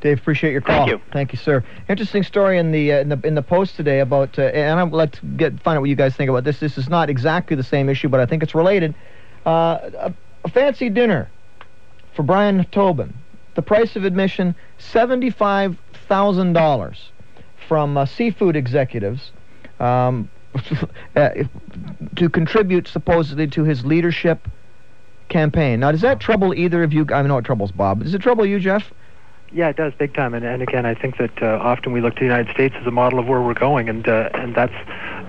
Dave, 0.02 0.20
appreciate 0.20 0.52
your 0.52 0.62
call. 0.62 0.86
Thank 0.86 0.90
you. 0.92 1.02
Thank 1.12 1.34
you, 1.34 1.40
sir. 1.40 1.64
Interesting 1.90 2.22
story 2.22 2.60
in 2.60 2.72
the 2.72 2.94
uh, 2.94 3.00
in 3.00 3.10
the 3.10 3.20
in 3.24 3.34
the 3.34 3.42
post 3.42 3.76
today 3.76 4.02
about, 4.02 4.38
uh, 4.38 4.44
and 4.44 4.80
I'd 4.80 4.92
like 4.92 5.14
to 5.14 5.26
get 5.26 5.60
find 5.64 5.78
out 5.78 5.82
what 5.82 5.90
you 5.90 5.96
guys 5.96 6.16
think 6.16 6.30
about 6.30 6.44
this. 6.44 6.60
This 6.60 6.78
is 6.78 6.90
not 6.90 7.10
exactly 7.10 7.56
the 7.56 7.64
same 7.64 7.90
issue, 7.90 8.08
but 8.08 8.20
I 8.20 8.28
think 8.28 8.44
it's 8.44 8.54
related. 8.54 8.94
Uh, 9.46 9.90
a, 9.98 10.14
a 10.44 10.50
fancy 10.50 10.90
dinner 10.90 11.30
for 12.16 12.24
Brian 12.24 12.66
Tobin. 12.72 13.14
The 13.56 13.62
price 13.62 13.96
of 13.96 14.04
admission 14.04 14.56
seventy-five 14.78 15.78
thousand 16.08 16.54
dollars 16.54 17.10
from 17.68 17.98
uh, 17.98 18.06
seafood 18.06 18.56
executives. 18.56 19.32
Um, 19.80 20.30
uh, 21.16 21.30
to 22.16 22.30
contribute 22.30 22.88
supposedly 22.88 23.48
to 23.48 23.64
his 23.64 23.86
leadership 23.86 24.48
campaign. 25.30 25.82
Now, 25.82 25.92
does 25.92 26.02
that 26.02 26.20
trouble 26.20 26.54
either 26.54 26.84
of 26.84 26.94
you? 26.94 27.06
I 27.14 27.22
know 27.24 27.38
it 27.38 27.46
troubles 27.46 27.72
Bob. 27.72 28.04
Does 28.04 28.14
it 28.14 28.22
trouble 28.22 28.46
you, 28.46 28.60
Jeff? 28.60 28.92
Yeah, 29.56 29.70
it 29.70 29.78
does 29.78 29.94
big 29.98 30.14
time. 30.14 30.34
And, 30.34 30.46
and 30.46 30.62
again, 30.62 30.86
I 30.86 30.94
think 30.94 31.18
that 31.18 31.42
uh, 31.42 31.60
often 31.62 31.94
we 31.94 32.02
look 32.02 32.16
to 32.16 32.20
the 32.20 32.26
United 32.26 32.54
States 32.54 32.76
as 32.78 32.86
a 32.86 32.92
model 32.92 33.20
of 33.20 33.28
where 33.28 33.42
we're 33.42 33.54
going, 33.54 33.88
and 33.88 34.06
uh, 34.06 34.30
and 34.34 34.54
that's 34.54 34.74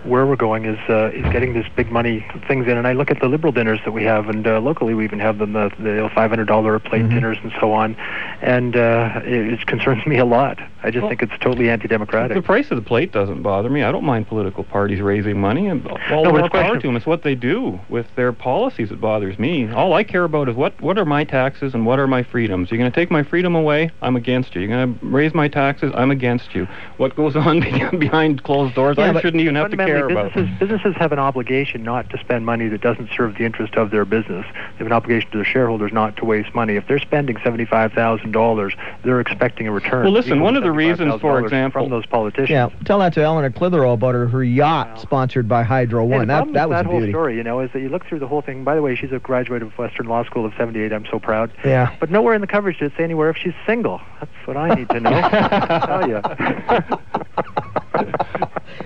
where 0.04 0.26
we're 0.26 0.34
going 0.34 0.64
is 0.64 0.78
uh, 0.88 1.10
is 1.14 1.22
getting 1.32 1.52
this 1.52 1.66
big 1.76 1.92
money 1.92 2.26
things 2.48 2.66
in. 2.66 2.76
And 2.76 2.88
I 2.88 2.92
look 2.92 3.12
at 3.12 3.20
the 3.20 3.28
liberal 3.28 3.52
dinners 3.52 3.78
that 3.84 3.92
we 3.92 4.02
have, 4.02 4.28
and 4.28 4.44
uh, 4.44 4.58
locally 4.60 4.94
we 4.94 5.04
even 5.04 5.20
have 5.20 5.38
them 5.38 5.52
the 5.52 5.70
the 5.78 6.10
five 6.12 6.30
hundred 6.30 6.46
dollar 6.48 6.74
a 6.74 6.80
plate 6.80 7.02
Mhm. 7.04 7.10
dinners 7.10 7.38
and 7.40 7.52
so 7.60 7.72
on, 7.72 7.94
and 8.42 8.76
uh, 8.76 9.20
it, 9.24 9.52
it 9.60 9.66
concerns 9.66 10.04
me 10.06 10.18
a 10.18 10.24
lot. 10.24 10.58
I 10.82 10.90
just 10.90 11.02
Well, 11.02 11.10
think 11.10 11.22
it's 11.22 11.38
totally 11.40 11.68
anti-democratic. 11.70 12.36
The 12.36 12.42
price 12.42 12.70
of 12.72 12.76
the 12.76 12.82
plate 12.82 13.12
doesn't 13.12 13.42
bother 13.42 13.70
me. 13.70 13.82
I 13.84 13.92
don't 13.92 14.04
mind 14.04 14.26
political 14.26 14.64
parties 14.64 15.00
raising 15.00 15.40
money, 15.40 15.68
and 15.68 15.86
all 15.86 16.24
No, 16.24 16.30
but 16.30 16.30
more 16.30 16.40
it's 16.40 16.48
question 16.48 16.66
power 16.68 16.80
to 16.80 16.86
them. 16.88 16.96
It's 16.96 17.06
what 17.06 17.22
they 17.22 17.36
do 17.36 17.78
with 17.88 18.06
their 18.16 18.32
policies 18.32 18.88
that 18.88 19.00
bothers 19.00 19.38
me. 19.38 19.70
All 19.70 19.92
I 19.94 20.02
care 20.02 20.24
about 20.24 20.48
is 20.48 20.56
what 20.56 20.80
what 20.80 20.98
are 20.98 21.04
my 21.04 21.22
taxes 21.22 21.74
and 21.74 21.86
what 21.86 22.00
are 22.00 22.08
my 22.08 22.24
freedoms. 22.24 22.72
You're 22.72 22.78
going 22.78 22.90
to 22.90 22.94
take 22.94 23.10
my 23.12 23.22
freedom 23.22 23.54
away, 23.54 23.90
I'm 24.02 24.15
against 24.16 24.54
you. 24.54 24.62
You're 24.62 24.70
going 24.70 24.98
to 24.98 25.06
raise 25.06 25.32
my 25.34 25.48
taxes, 25.48 25.92
I'm 25.94 26.10
against 26.10 26.54
you. 26.54 26.66
What 26.96 27.14
goes 27.14 27.36
on 27.36 27.60
behind 27.98 28.42
closed 28.42 28.74
doors, 28.74 28.96
Yeah, 28.98 29.12
I 29.12 29.20
shouldn't 29.20 29.40
even 29.42 29.54
have 29.54 29.70
to 29.70 29.76
care 29.76 29.86
Fundamentally, 30.08 30.12
about. 30.12 30.34
businesses, 30.34 30.58
businesses 30.58 30.94
have 30.96 31.12
an 31.12 31.18
obligation 31.18 31.82
not 31.84 32.10
to 32.10 32.18
spend 32.18 32.44
money 32.46 32.68
that 32.68 32.80
doesn't 32.80 33.10
serve 33.16 33.34
the 33.36 33.44
interest 33.44 33.74
of 33.76 33.90
their 33.90 34.04
business. 34.04 34.44
They 34.52 34.78
have 34.78 34.86
an 34.86 34.92
obligation 34.92 35.30
to 35.30 35.38
their 35.38 35.44
shareholders 35.44 35.92
not 35.92 36.16
to 36.16 36.24
waste 36.24 36.54
money. 36.54 36.76
If 36.76 36.86
they're 36.88 36.98
spending 36.98 37.36
seventy-five 37.44 37.92
thousand 37.92 38.32
dollars, 38.32 38.74
they're 39.04 39.20
expecting 39.20 39.66
a 39.68 39.72
return. 39.72 40.04
Well, 40.04 40.12
listen, 40.12 40.40
one 40.40 40.56
of 40.56 40.62
the 40.62 40.72
reasons, 40.72 41.20
for 41.20 41.38
example- 41.40 41.82
from 41.82 41.90
those 41.90 42.06
politicians. 42.06 42.50
Yeah, 42.50 42.70
tell 42.84 42.98
that 43.00 43.12
to 43.14 43.22
Eleanor 43.22 43.50
Clitheroe 43.50 43.92
about 43.92 44.14
her, 44.14 44.26
her 44.28 44.42
yacht 44.42 44.88
Wow. 44.88 44.96
sponsored 44.96 45.48
by 45.48 45.62
Hydro 45.62 46.04
One. 46.04 46.20
the 46.20 46.26
that 46.26 46.36
problem 46.38 46.54
that 46.54 46.68
was 46.68 46.76
that 46.78 46.86
whole 46.86 46.98
beauty. 46.98 47.12
story, 47.12 47.36
you 47.36 47.42
know, 47.42 47.60
is 47.60 47.70
that 47.72 47.80
you 47.80 47.88
look 47.88 48.04
through 48.06 48.18
the 48.20 48.26
whole 48.26 48.40
thing. 48.42 48.64
By 48.64 48.74
the 48.74 48.82
way, 48.82 48.94
she's 48.96 49.12
a 49.12 49.18
graduate 49.18 49.62
of 49.62 49.76
Western 49.78 50.06
Law 50.06 50.24
School 50.24 50.44
of 50.46 50.52
'78. 50.56 50.92
I'm 50.92 51.06
so 51.10 51.18
proud. 51.18 51.50
Yeah. 51.64 51.94
But 52.00 52.10
nowhere 52.10 52.34
in 52.34 52.40
the 52.40 52.46
coverage 52.46 52.78
did 52.78 52.92
it 52.92 52.96
say 52.96 53.04
anywhere 53.04 53.30
if 53.30 53.36
she's 53.36 53.52
single. 53.66 53.95
That's 54.20 54.46
what 54.46 54.56
I 54.56 54.74
need 54.74 54.88
to 54.90 55.00
know. 55.00 55.10
I'll 55.10 55.86
tell 55.86 56.08
you. 56.08 56.22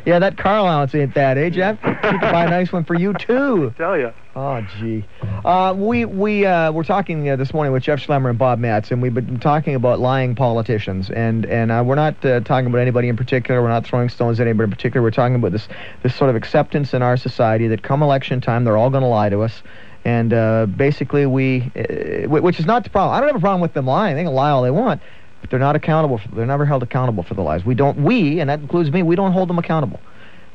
Yeah, 0.07 0.19
that 0.19 0.39
car 0.39 0.59
allowance 0.59 0.95
ain't 0.95 1.15
that, 1.15 1.37
eh, 1.37 1.51
Jeff? 1.51 1.79
She 1.81 1.95
could 2.09 2.21
buy 2.21 2.47
a 2.47 2.51
nice 2.51 2.73
one 2.73 2.85
for 2.85 2.95
you 2.95 3.13
too. 3.13 3.75
tell 3.77 3.99
you. 3.99 4.13
Oh, 4.35 4.61
gee. 4.79 5.05
Uh, 5.45 5.75
we 5.77 6.05
we 6.05 6.47
uh, 6.47 6.73
we're 6.73 6.85
talking 6.85 7.29
uh, 7.29 7.37
this 7.37 7.53
morning 7.53 7.73
with 7.73 7.83
Jeff 7.83 8.01
Schlemmer 8.01 8.31
and 8.31 8.39
Bob 8.39 8.59
Metz, 8.59 8.91
and 8.91 9.03
we've 9.03 9.13
been 9.13 9.41
talking 9.41 9.75
about 9.75 10.01
lying 10.01 10.35
politicians, 10.35 11.11
and 11.11 11.45
and 11.47 11.71
uh, 11.71 11.83
we're 11.85 11.97
not 11.97 12.25
uh, 12.25 12.41
talking 12.41 12.67
about 12.67 12.79
anybody 12.79 13.09
in 13.09 13.17
particular. 13.17 13.61
We're 13.61 13.69
not 13.69 13.87
throwing 13.87 14.09
stones 14.09 14.41
at 14.41 14.47
anybody 14.47 14.65
in 14.65 14.71
particular. 14.71 15.03
We're 15.03 15.11
talking 15.11 15.35
about 15.35 15.53
this 15.53 15.69
this 16.03 16.15
sort 16.15 16.31
of 16.31 16.37
acceptance 16.37 16.95
in 16.95 17.03
our 17.03 17.17
society 17.17 17.69
that 17.69 17.83
come 17.83 18.03
election 18.03 18.41
time, 18.41 18.65
they're 18.65 18.79
all 18.79 18.91
going 18.91 19.03
to 19.03 19.09
lie 19.09 19.29
to 19.29 19.43
us. 19.43 19.63
And 20.05 20.33
uh, 20.33 20.67
basically, 20.67 21.27
we, 21.27 21.71
uh, 21.77 22.29
which 22.29 22.59
is 22.59 22.67
not 22.67 22.85
the 22.85 22.91
problem. 22.91 23.15
I 23.15 23.21
don't 23.21 23.29
have 23.29 23.37
a 23.37 23.41
problem 23.41 23.61
with 23.61 23.75
them 23.75 23.87
lying. 23.87 24.17
They 24.17 24.25
can 24.25 24.33
lie 24.33 24.51
all 24.51 24.63
they 24.63 24.71
want, 24.71 25.03
but 25.41 25.51
they're 25.51 25.59
not 25.59 25.77
accountable. 25.77 26.19
For, 26.19 26.29
they're 26.29 26.47
never 26.47 26.65
held 26.65 26.83
accountable 26.83 27.23
for 27.23 27.35
the 27.35 27.43
lies. 27.43 27.65
We 27.65 27.75
don't. 27.75 28.03
We, 28.03 28.41
and 28.41 28.49
that 28.49 28.61
includes 28.61 28.91
me. 28.91 29.03
We 29.03 29.15
don't 29.15 29.33
hold 29.33 29.49
them 29.49 29.59
accountable. 29.59 30.01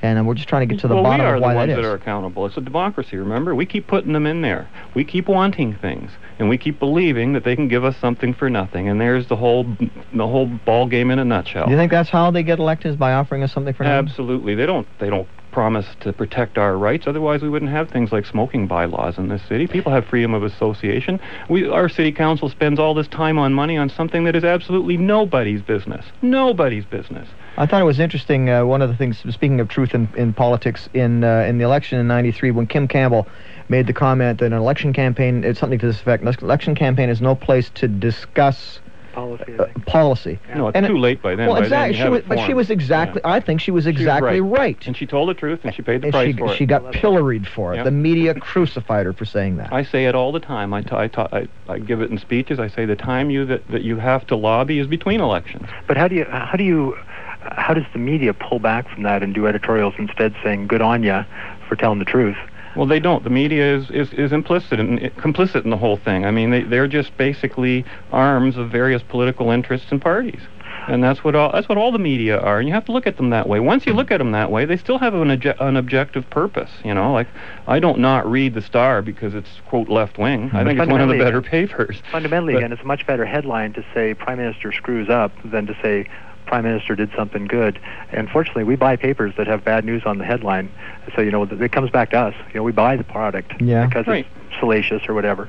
And 0.02 0.20
uh, 0.20 0.24
we're 0.24 0.34
just 0.34 0.50
trying 0.50 0.68
to 0.68 0.74
get 0.74 0.82
to 0.82 0.88
the 0.88 0.96
well, 0.96 1.04
bottom 1.04 1.26
we 1.26 1.32
are 1.32 1.36
of 1.36 1.42
why 1.42 1.54
the 1.54 1.58
ones 1.58 1.70
that 1.70 1.76
that 1.76 1.82
is. 1.82 1.88
are 1.88 1.94
accountable. 1.94 2.46
It's 2.46 2.58
a 2.58 2.62
democracy, 2.62 3.18
remember? 3.18 3.56
We 3.56 3.66
keep 3.66 3.88
putting 3.88 4.14
them 4.14 4.26
in 4.26 4.42
there. 4.42 4.70
We 4.94 5.04
keep 5.04 5.28
wanting 5.28 5.76
things, 5.76 6.12
and 6.38 6.50
we 6.50 6.58
keep 6.58 6.80
believing 6.80 7.34
that 7.34 7.44
they 7.44 7.56
can 7.56 7.68
give 7.68 7.84
us 7.84 7.96
something 7.98 8.34
for 8.34 8.50
nothing. 8.50 8.90
And 8.90 9.00
there's 9.00 9.28
the 9.28 9.36
whole 9.36 9.64
the 9.64 10.28
whole 10.28 10.48
ball 10.48 10.88
game 10.88 11.12
in 11.12 11.20
a 11.20 11.26
nutshell. 11.26 11.66
Do 11.66 11.72
you 11.72 11.78
think 11.78 11.92
that's 11.92 12.10
how 12.10 12.32
they 12.32 12.44
get 12.44 12.60
elected 12.60 12.92
is 12.92 12.98
by 12.98 13.14
offering 13.14 13.44
us 13.44 13.54
something 13.54 13.74
for 13.74 13.84
nothing? 13.84 14.10
Absolutely. 14.10 14.56
They 14.56 14.66
don't 14.66 14.88
they 15.00 15.10
don't 15.10 15.28
promise 15.56 15.88
to 16.02 16.12
protect 16.12 16.58
our 16.58 16.78
rights. 16.78 17.08
Otherwise, 17.08 17.42
we 17.42 17.48
wouldn't 17.48 17.72
have 17.72 17.90
things 17.90 18.12
like 18.12 18.26
smoking 18.26 18.68
bylaws 18.68 19.18
in 19.18 19.30
this 19.30 19.42
city. 19.44 19.68
People 19.68 19.90
have 19.90 20.06
freedom 20.06 20.34
of 20.34 20.44
association. 20.44 21.18
We 21.48 21.70
our 21.70 21.88
city 21.88 22.12
council 22.12 22.50
spends 22.50 22.78
all 22.78 22.94
this 22.94 23.08
time 23.08 23.40
on 23.40 23.54
money 23.54 23.78
on 23.78 23.88
something 23.88 24.26
that 24.26 24.36
is 24.36 24.44
absolutely 24.44 24.98
nobody's 24.98 25.62
business. 25.62 26.04
Nobody's 26.22 26.84
business. 26.84 27.30
I 27.56 27.66
thought 27.66 27.82
it 27.82 27.86
was 27.86 28.02
interesting. 28.02 28.50
Uh, 28.50 28.66
one 28.66 28.82
of 28.82 28.90
the 28.90 28.98
things, 28.98 29.20
speaking 29.34 29.62
of 29.62 29.70
truth 29.70 29.96
in, 29.96 30.10
in 30.18 30.34
politics, 30.34 30.90
in 30.94 31.24
uh, 31.24 31.46
in 31.48 31.58
the 31.58 31.64
election 31.64 32.00
in 32.00 32.08
'93, 32.10 32.52
when 32.52 32.68
Kim 32.68 32.86
Campbell 32.90 33.26
made 33.70 33.88
the 33.88 33.94
comment 33.94 34.40
that 34.40 34.48
an 34.48 34.52
election 34.52 34.92
campaign, 34.92 35.46
it's 35.46 35.62
something 35.62 35.80
to 35.80 35.88
this 35.88 36.02
effect: 36.02 36.22
an 36.22 36.28
election 36.42 36.76
campaign 36.76 37.08
is 37.08 37.22
no 37.22 37.34
place 37.34 37.70
to 37.76 37.88
discuss 37.88 38.82
Policy, 39.16 39.46
I 39.58 39.64
uh, 39.64 39.66
think. 39.66 39.86
policy. 39.86 40.40
No, 40.54 40.68
it's 40.68 40.76
And 40.76 40.86
too 40.86 40.96
it- 40.96 41.00
late 41.00 41.22
by 41.22 41.36
then. 41.36 41.48
well, 41.48 41.56
By 41.56 41.62
exactly. 41.64 41.98
you 41.98 42.04
She 42.04 42.10
was, 42.10 42.22
but 42.28 42.40
she 42.46 42.54
was 42.54 42.70
exactly. 42.70 43.22
Yeah. 43.24 43.32
I 43.32 43.40
think 43.40 43.62
she 43.62 43.72
was 43.72 43.86
She 43.86 43.92
was 43.92 43.98
exactly 44.02 44.42
right. 44.42 44.60
right. 44.60 44.88
And 44.88 44.96
she 44.98 45.06
told 45.06 45.30
the 45.30 45.34
truth, 45.34 45.62
and 45.64 45.74
she 45.74 45.82
paid 45.82 46.02
the 46.02 46.08
And 46.08 46.14
price 46.14 46.34
she, 46.34 46.38
for 46.38 46.52
it. 46.52 46.58
she 46.58 46.66
got 46.66 46.92
pilloried 46.92 47.48
for 47.48 47.74
it. 47.74 47.78
Yep. 47.78 47.86
The 47.86 47.92
media 47.92 48.34
crucified 48.34 49.06
her 49.06 49.14
for 49.14 49.24
saying 49.24 49.56
that. 49.58 49.72
I 49.72 49.84
say 49.84 50.06
it 50.06 50.16
all 50.16 50.32
the 50.34 50.40
time. 50.42 50.74
I, 50.74 50.82
ta- 50.82 51.00
I, 51.00 51.08
ta- 51.08 51.30
I, 51.32 51.48
I 51.70 51.80
give 51.80 52.02
it 52.02 52.12
in 52.12 52.18
speeches. 52.18 52.60
I 52.60 52.68
say 52.68 52.86
the 52.86 52.96
time 52.98 53.30
you 53.30 53.46
that, 53.46 53.66
that 53.70 53.84
you 53.84 53.96
have 53.98 54.28
to 54.28 54.36
lobby 54.36 54.80
is 54.80 54.88
between 54.88 55.22
elections. 55.22 55.66
But 55.88 55.96
how 55.96 56.08
do 56.10 56.16
you 56.16 56.26
how 56.26 56.58
do 56.58 56.64
you 56.66 56.98
how 57.40 57.74
does 57.74 57.86
the 57.94 58.00
media 58.00 58.34
pull 58.34 58.60
back 58.60 58.90
from 58.90 59.04
that 59.04 59.24
and 59.24 59.34
do 59.34 59.48
editorials 59.48 59.94
instead 59.98 60.36
saying 60.44 60.68
"good 60.68 60.82
on 60.82 61.04
ya" 61.04 61.24
for 61.70 61.76
telling 61.78 62.00
the 62.00 62.06
truth? 62.06 62.38
Well, 62.76 62.86
they 62.86 63.00
don't. 63.00 63.24
The 63.24 63.30
media 63.30 63.76
is, 63.78 63.90
is, 63.90 64.12
is 64.14 64.32
implicit 64.32 64.80
in, 64.80 64.98
complicit 65.18 65.64
in 65.64 65.70
the 65.70 65.78
whole 65.78 65.98
thing. 65.98 66.26
I 66.26 66.32
mean, 66.32 66.52
they, 66.52 66.64
they're 66.64 66.88
just 66.88 67.16
basically 67.18 67.86
arms 68.12 68.58
of 68.58 68.70
various 68.70 69.02
political 69.02 69.52
interests 69.52 69.88
and 69.92 70.02
parties. 70.02 70.42
And 70.88 71.04
that's 71.04 71.24
what 71.24 71.36
all 71.36 71.52
that's 71.52 71.68
what 71.68 71.80
all 71.80 71.92
the 71.92 71.98
media 72.00 72.38
are, 72.40 72.60
and 72.60 72.68
you 72.68 72.74
have 72.76 72.86
to 72.86 72.92
look 72.92 73.08
at 73.08 73.18
them 73.18 73.32
that 73.32 73.50
way. 73.50 73.60
Once 73.60 73.88
you 73.88 73.94
look 73.94 74.12
at 74.12 74.20
them 74.20 74.34
that 74.34 74.52
way, 74.52 74.66
they 74.66 74.78
still 74.78 75.00
have 75.00 75.16
an, 75.16 75.30
obje- 75.30 75.60
an 75.60 75.78
objective 75.78 76.30
purpose. 76.30 76.70
You 76.84 76.94
know, 76.94 77.12
like 77.12 77.28
I 77.66 77.80
don't 77.80 78.00
not 78.00 78.30
read 78.30 78.54
the 78.54 78.62
Star 78.62 79.02
because 79.02 79.34
it's 79.34 79.50
quote 79.68 79.90
left 79.90 80.20
wing. 80.20 80.52
I 80.54 80.64
think 80.64 80.80
it's 80.80 80.88
one 80.88 81.02
of 81.02 81.10
the 81.10 81.18
better 81.18 81.42
papers. 81.56 82.04
Fundamentally, 82.12 82.54
But- 82.54 82.60
again, 82.60 82.72
it's 82.72 82.84
a 82.84 82.86
much 82.86 83.08
better 83.08 83.26
headline 83.26 83.74
to 83.74 83.86
say 83.96 84.14
Prime 84.14 84.38
Minister 84.38 84.72
screws 84.72 85.10
up 85.10 85.32
than 85.44 85.66
to 85.66 85.76
say 85.82 86.08
Prime 86.46 86.64
Minister 86.64 86.96
did 86.96 87.10
something 87.16 87.46
good. 87.46 87.80
And 88.12 88.30
fortunately, 88.30 88.64
we 88.64 88.76
buy 88.76 88.96
papers 88.96 89.34
that 89.38 89.48
have 89.48 89.64
bad 89.64 89.86
news 89.86 90.04
on 90.06 90.18
the 90.18 90.26
headline, 90.26 90.72
so 91.16 91.22
you 91.22 91.32
know 91.32 91.44
it 91.44 91.72
comes 91.72 91.90
back 91.90 92.12
to 92.12 92.18
us. 92.20 92.36
You 92.50 92.56
know, 92.60 92.64
we 92.64 92.72
buy 92.72 92.96
the 92.98 93.04
product 93.04 93.62
Yeah. 93.62 93.86
because 93.86 94.08
Right. 94.08 94.26
it's 94.50 94.60
salacious 94.60 95.02
or 95.08 95.14
whatever. 95.14 95.48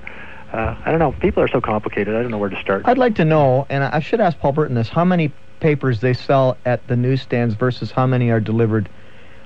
Uh, 0.52 0.74
I 0.84 0.90
don't 0.90 1.00
know. 1.00 1.12
People 1.12 1.42
are 1.42 1.48
so 1.48 1.60
complicated. 1.60 2.14
I 2.14 2.22
don't 2.22 2.30
know 2.30 2.38
where 2.38 2.48
to 2.50 2.60
start. 2.60 2.82
I'd 2.86 2.98
like 2.98 3.16
to 3.16 3.24
know, 3.24 3.66
and 3.68 3.82
I 3.84 4.00
should 4.00 4.20
ask 4.20 4.38
Paul 4.38 4.52
Burton 4.52 4.74
this: 4.74 4.88
how 4.88 5.04
many 5.04 5.32
papers 5.60 6.00
they 6.00 6.12
sell 6.14 6.56
at 6.64 6.86
the 6.86 6.96
newsstands 6.96 7.54
versus 7.54 7.90
how 7.90 8.06
many 8.06 8.30
are 8.30 8.40
delivered 8.40 8.88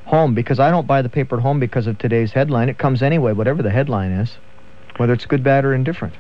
home? 0.05 0.35
Because 0.35 0.61
I 0.61 0.71
don't 0.71 0.87
buy 0.87 1.03
the 1.03 1.09
paper 1.09 1.37
at 1.37 1.43
home 1.43 1.59
because 1.59 1.87
of 1.87 1.99
today's 1.99 2.33
headline. 2.33 2.69
It 2.69 2.79
comes 2.79 3.03
anyway, 3.03 3.33
whatever 3.33 3.63
the 3.63 3.71
headline 3.71 4.13
is, 4.13 4.37
whether 4.99 5.13
it's 5.13 5.25
good, 5.27 5.43
bad, 5.43 5.65
or 5.65 5.73
indifferent. 5.75 6.15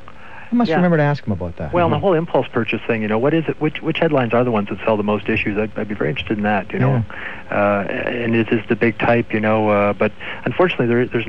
I 0.53 0.55
must 0.57 0.69
Yeah. 0.69 0.77
remember 0.77 0.97
to 0.97 1.03
ask 1.03 1.25
him 1.25 1.33
about 1.33 1.57
that. 1.59 1.73
Well, 1.73 1.87
and 1.87 1.93
the 1.95 1.99
whole 1.99 2.15
impulse 2.15 2.49
purchase 2.49 2.81
thing, 2.87 3.03
you 3.03 3.09
know, 3.09 3.19
what 3.19 3.33
is 3.35 3.45
it? 3.49 3.61
Which 3.61 3.81
which 3.83 3.99
headlines 3.99 4.35
are 4.35 4.43
the 4.43 4.51
ones 4.51 4.69
that 4.71 4.79
sell 4.85 4.97
the 4.97 5.03
most 5.05 5.29
issues? 5.29 5.57
I'd, 5.57 5.71
I'd 5.79 5.89
be 5.89 5.95
very 5.95 6.11
interested 6.11 6.39
in 6.39 6.45
that, 6.45 6.73
you 6.73 6.79
know. 6.81 7.05
Uh, 7.51 7.85
and 7.89 8.35
it 8.35 8.53
is 8.53 8.61
the 8.69 8.75
big 8.77 8.99
type, 8.99 9.33
you 9.33 9.41
know. 9.41 9.69
Uh, 9.69 9.93
but 9.93 10.11
unfortunately, 10.45 10.87
there, 10.87 11.07
there's 11.07 11.27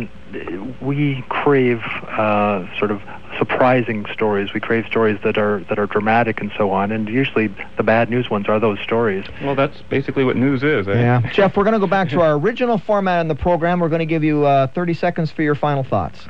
we 0.81 1.23
crave 1.29 1.81
uh, 2.07 2.65
sort 2.79 2.89
of 2.91 3.01
surprising 3.37 4.05
stories. 4.11 4.53
We 4.53 4.59
crave 4.59 4.85
stories 4.87 5.19
that 5.23 5.37
are 5.37 5.59
that 5.69 5.77
are 5.77 5.85
dramatic 5.87 6.41
and 6.41 6.51
so 6.57 6.71
on. 6.71 6.91
And 6.91 7.07
usually, 7.07 7.53
the 7.77 7.83
bad 7.83 8.09
news 8.09 8.29
ones 8.29 8.47
are 8.47 8.59
those 8.59 8.79
stories. 8.79 9.25
Well, 9.43 9.55
that's 9.55 9.81
basically 9.83 10.23
what 10.23 10.35
news 10.35 10.63
is. 10.63 10.87
Eh? 10.87 10.93
Yeah, 10.99 11.21
Jeff, 11.33 11.55
we're 11.55 11.63
going 11.63 11.73
to 11.73 11.79
go 11.79 11.87
back 11.87 12.09
to 12.09 12.21
our 12.21 12.33
original 12.33 12.77
format 12.79 13.21
in 13.21 13.27
the 13.27 13.35
program. 13.35 13.79
We're 13.79 13.89
going 13.89 13.99
to 13.99 14.05
give 14.05 14.23
you 14.23 14.45
uh, 14.45 14.67
30 14.67 14.93
seconds 14.95 15.31
for 15.31 15.43
your 15.43 15.55
final 15.55 15.83
thoughts. 15.83 16.27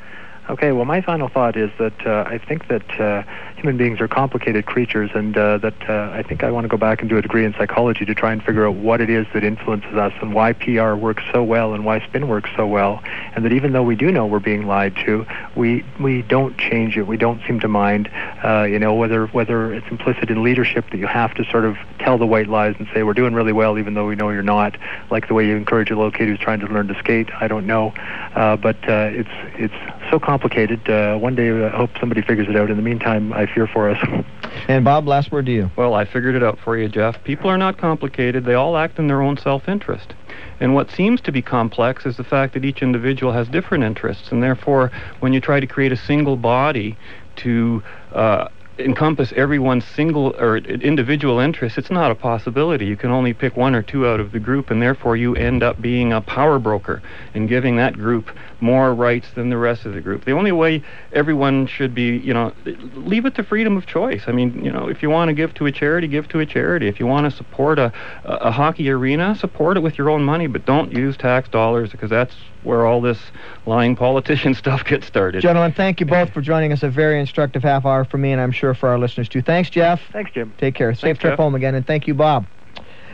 Okay, 0.50 0.72
well, 0.72 0.86
my 0.86 1.02
final 1.02 1.30
thought 1.30 1.56
is 1.56 1.70
that 1.78 2.06
uh, 2.06 2.24
I 2.28 2.40
think 2.40 2.68
that 2.68 3.00
uh, 3.00 3.24
human 3.56 3.78
beings 3.78 4.02
are 4.02 4.08
complicated 4.08 4.66
creatures, 4.66 5.12
and 5.14 5.38
uh, 5.38 5.60
that 5.60 5.88
uh, 5.88 6.10
I 6.12 6.24
think 6.24 6.44
I 6.44 6.50
want 6.50 6.66
to 6.66 6.68
go 6.68 6.78
back 6.78 7.02
and 7.02 7.10
do 7.10 7.18
a 7.18 7.22
degree 7.22 7.46
in 7.46 7.54
psychology 7.54 8.06
to 8.06 8.16
try 8.16 8.34
and 8.34 8.44
figure 8.44 8.66
out 8.66 8.74
what 8.74 9.02
it 9.02 9.10
is 9.10 9.28
that 9.36 9.44
influences 9.44 9.94
us 9.94 10.14
and 10.20 10.34
why 10.34 10.54
PR 10.54 10.96
works 10.96 11.24
so 11.32 11.44
well 11.44 11.76
and 11.76 11.86
why 11.86 12.00
spin 12.08 12.28
works 12.28 12.50
so 12.56 12.66
well, 12.66 13.04
and 13.36 13.46
that 13.46 13.54
even 13.54 13.72
though 13.72 13.84
we 13.84 13.96
do 13.96 14.12
know 14.12 14.26
we're 14.26 14.40
being 14.40 14.66
lied 14.66 14.96
to, 15.06 15.28
we 15.56 15.86
we 16.00 16.24
don't 16.24 16.58
change 16.58 16.98
it. 16.98 17.04
We 17.04 17.18
don't 17.18 17.40
seem 17.46 17.60
to 17.60 17.68
mind, 17.68 18.10
uh, 18.44 18.64
you 18.64 18.80
know, 18.80 18.96
whether 18.96 19.28
whether 19.28 19.72
it's 19.72 19.88
implicit 19.92 20.32
in 20.32 20.42
leadership 20.42 20.90
that 20.90 20.98
you 20.98 21.08
have 21.08 21.36
to 21.36 21.46
sort 21.46 21.66
of 21.66 21.78
tell 22.00 22.18
the 22.18 22.26
white 22.26 22.48
lies 22.48 22.76
and 22.80 22.88
say 22.96 23.04
we're 23.04 23.14
doing 23.14 23.36
really 23.36 23.54
well 23.54 23.78
even 23.78 23.94
though 23.94 24.08
we 24.08 24.16
know 24.16 24.32
you're 24.32 24.42
not, 24.42 24.76
like 25.12 25.28
the 25.28 25.36
way 25.36 25.46
you 25.46 25.56
encourage 25.56 25.92
a 25.92 25.96
little 25.96 26.12
kid 26.12 26.28
who's 26.28 26.40
trying 26.40 26.60
to 26.62 26.66
learn 26.66 26.88
to 26.88 26.96
skate. 26.98 27.30
I 27.40 27.48
don't 27.48 27.68
know, 27.68 27.94
uh, 28.36 28.58
but 28.58 28.78
it's 28.84 29.30
it's 29.56 30.10
so 30.10 30.20
complicated. 30.42 30.90
Uh, 30.90 31.18
one 31.18 31.36
day 31.36 31.66
I 31.66 31.70
hope 31.70 31.92
somebody 32.00 32.22
figures 32.22 32.48
it 32.50 32.56
out. 32.56 32.72
In 32.72 32.78
the 32.78 32.82
meantime, 32.82 33.32
I 33.34 33.46
fear 33.46 33.68
for 33.68 33.90
us. 33.90 33.98
And 34.68 34.84
Bob, 34.84 35.08
last 35.08 35.32
word 35.32 35.46
to 35.46 35.52
you. 35.52 35.72
Well, 35.78 35.94
I 35.94 36.04
figured 36.04 36.36
it 36.36 36.44
out 36.44 36.60
for 36.60 36.78
you, 36.78 36.90
Jeff. 36.90 37.24
People 37.24 37.50
are 37.50 37.58
not 37.58 37.78
complicated. 37.78 38.44
They 38.46 38.54
all 38.54 38.78
act 38.78 39.00
in 39.00 39.08
their 39.08 39.22
own 39.22 39.38
self-interest. 39.38 40.14
And 40.60 40.76
what 40.76 40.92
seems 40.92 41.22
to 41.22 41.32
be 41.32 41.42
complex 41.42 42.06
is 42.06 42.18
the 42.18 42.24
fact 42.24 42.54
that 42.54 42.66
each 42.66 42.82
individual 42.84 43.32
has 43.32 43.48
different 43.48 43.86
interests, 43.86 44.32
and 44.32 44.44
therefore, 44.44 44.92
when 45.20 45.32
you 45.32 45.40
try 45.40 45.62
to 45.62 45.68
create 45.68 45.94
a 45.94 45.98
single 45.98 46.36
body 46.36 46.98
to 47.38 47.82
uh, 48.14 48.50
encompass 48.78 49.32
everyone's 49.36 49.86
single 49.86 50.36
or 50.38 50.58
individual 50.58 51.40
interests, 51.40 51.78
it's 51.78 51.92
not 51.92 52.12
a 52.12 52.16
possibility. 52.16 52.86
You 52.86 52.98
can 52.98 53.12
only 53.12 53.34
pick 53.34 53.56
one 53.56 53.74
or 53.74 53.82
two 53.82 54.08
out 54.08 54.20
of 54.20 54.32
the 54.32 54.40
group, 54.40 54.70
and 54.70 54.82
therefore 54.82 55.16
you 55.16 55.36
end 55.36 55.64
up 55.64 55.82
being 55.82 56.14
a 56.14 56.22
power 56.22 56.60
broker 56.60 57.02
and 57.34 57.48
giving 57.48 57.78
that 57.78 57.94
group 57.94 58.30
more 58.62 58.94
rights 58.94 59.28
than 59.36 59.50
the 59.50 59.58
rest 59.58 59.86
of 59.86 59.94
the 59.94 60.02
group. 60.02 60.26
The 60.26 60.32
only 60.32 60.52
way 60.52 60.84
everyone 61.14 61.68
should 61.68 61.94
be, 61.94 62.18
you 62.18 62.34
know, 62.34 62.54
leave 62.96 63.26
it 63.26 63.36
to 63.36 63.44
freedom 63.44 63.78
of 63.78 63.86
choice. 63.86 64.24
I 64.28 64.32
mean, 64.32 64.64
you 64.64 64.72
know, 64.72 64.88
if 64.88 65.02
you 65.02 65.10
want 65.10 65.30
to 65.30 65.34
give 65.34 65.54
to 65.56 65.66
a 65.66 65.72
charity, 65.72 66.08
give 66.08 66.28
to 66.30 66.40
a 66.40 66.46
charity. 66.46 66.88
If 66.88 67.00
you 67.00 67.08
want 67.08 67.30
to 67.30 67.36
support 67.36 67.80
a, 67.80 67.92
a, 68.24 68.34
a 68.34 68.52
hockey 68.52 68.90
arena, 68.90 69.36
support 69.36 69.78
it 69.78 69.82
with 69.82 69.98
your 69.98 70.10
own 70.10 70.24
money, 70.24 70.48
but 70.48 70.66
don't 70.66 70.92
use 70.92 71.18
tax 71.18 71.50
dollars 71.50 71.92
because 71.92 72.10
that's 72.10 72.36
where 72.64 72.86
all 72.86 73.02
this 73.02 73.20
lying 73.66 73.96
politician 73.96 74.54
stuff 74.56 74.86
gets 74.86 75.08
started. 75.08 75.42
Gentlemen, 75.42 75.74
thank 75.74 76.00
you 76.00 76.06
both 76.06 76.32
for 76.32 76.42
joining 76.42 76.72
us. 76.72 76.84
A 76.84 76.90
very 76.90 77.20
instructive 77.20 77.64
half 77.64 77.86
hour 77.86 78.06
for 78.06 78.18
me, 78.18 78.32
and 78.32 78.40
I'm 78.40 78.52
sure 78.52 78.74
for 78.74 78.90
our 78.90 79.00
listeners 79.00 79.28
too. 79.28 79.42
Thanks, 79.42 79.70
Jeff. 79.70 80.02
Thanks, 80.12 80.32
Jim. 80.32 80.54
Take 80.58 80.76
care. 80.76 80.94
Safe 80.94 81.02
Thanks, 81.02 81.20
trip 81.20 81.32
Jeff. 81.32 81.40
home 81.40 81.56
again, 81.56 81.76
and 81.76 81.86
thank 81.86 82.08
you, 82.08 82.14
Bob. 82.14 82.46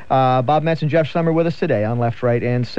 Uh, 0.09 0.41
Bob 0.41 0.63
Metz 0.63 0.81
and 0.81 0.89
Jeff 0.89 1.11
Schlemmer 1.11 1.33
with 1.33 1.47
us 1.47 1.59
today 1.59 1.83
on 1.83 1.99
Left, 1.99 2.23
Right, 2.23 2.41
and 2.41 2.65
Center. 2.65 2.75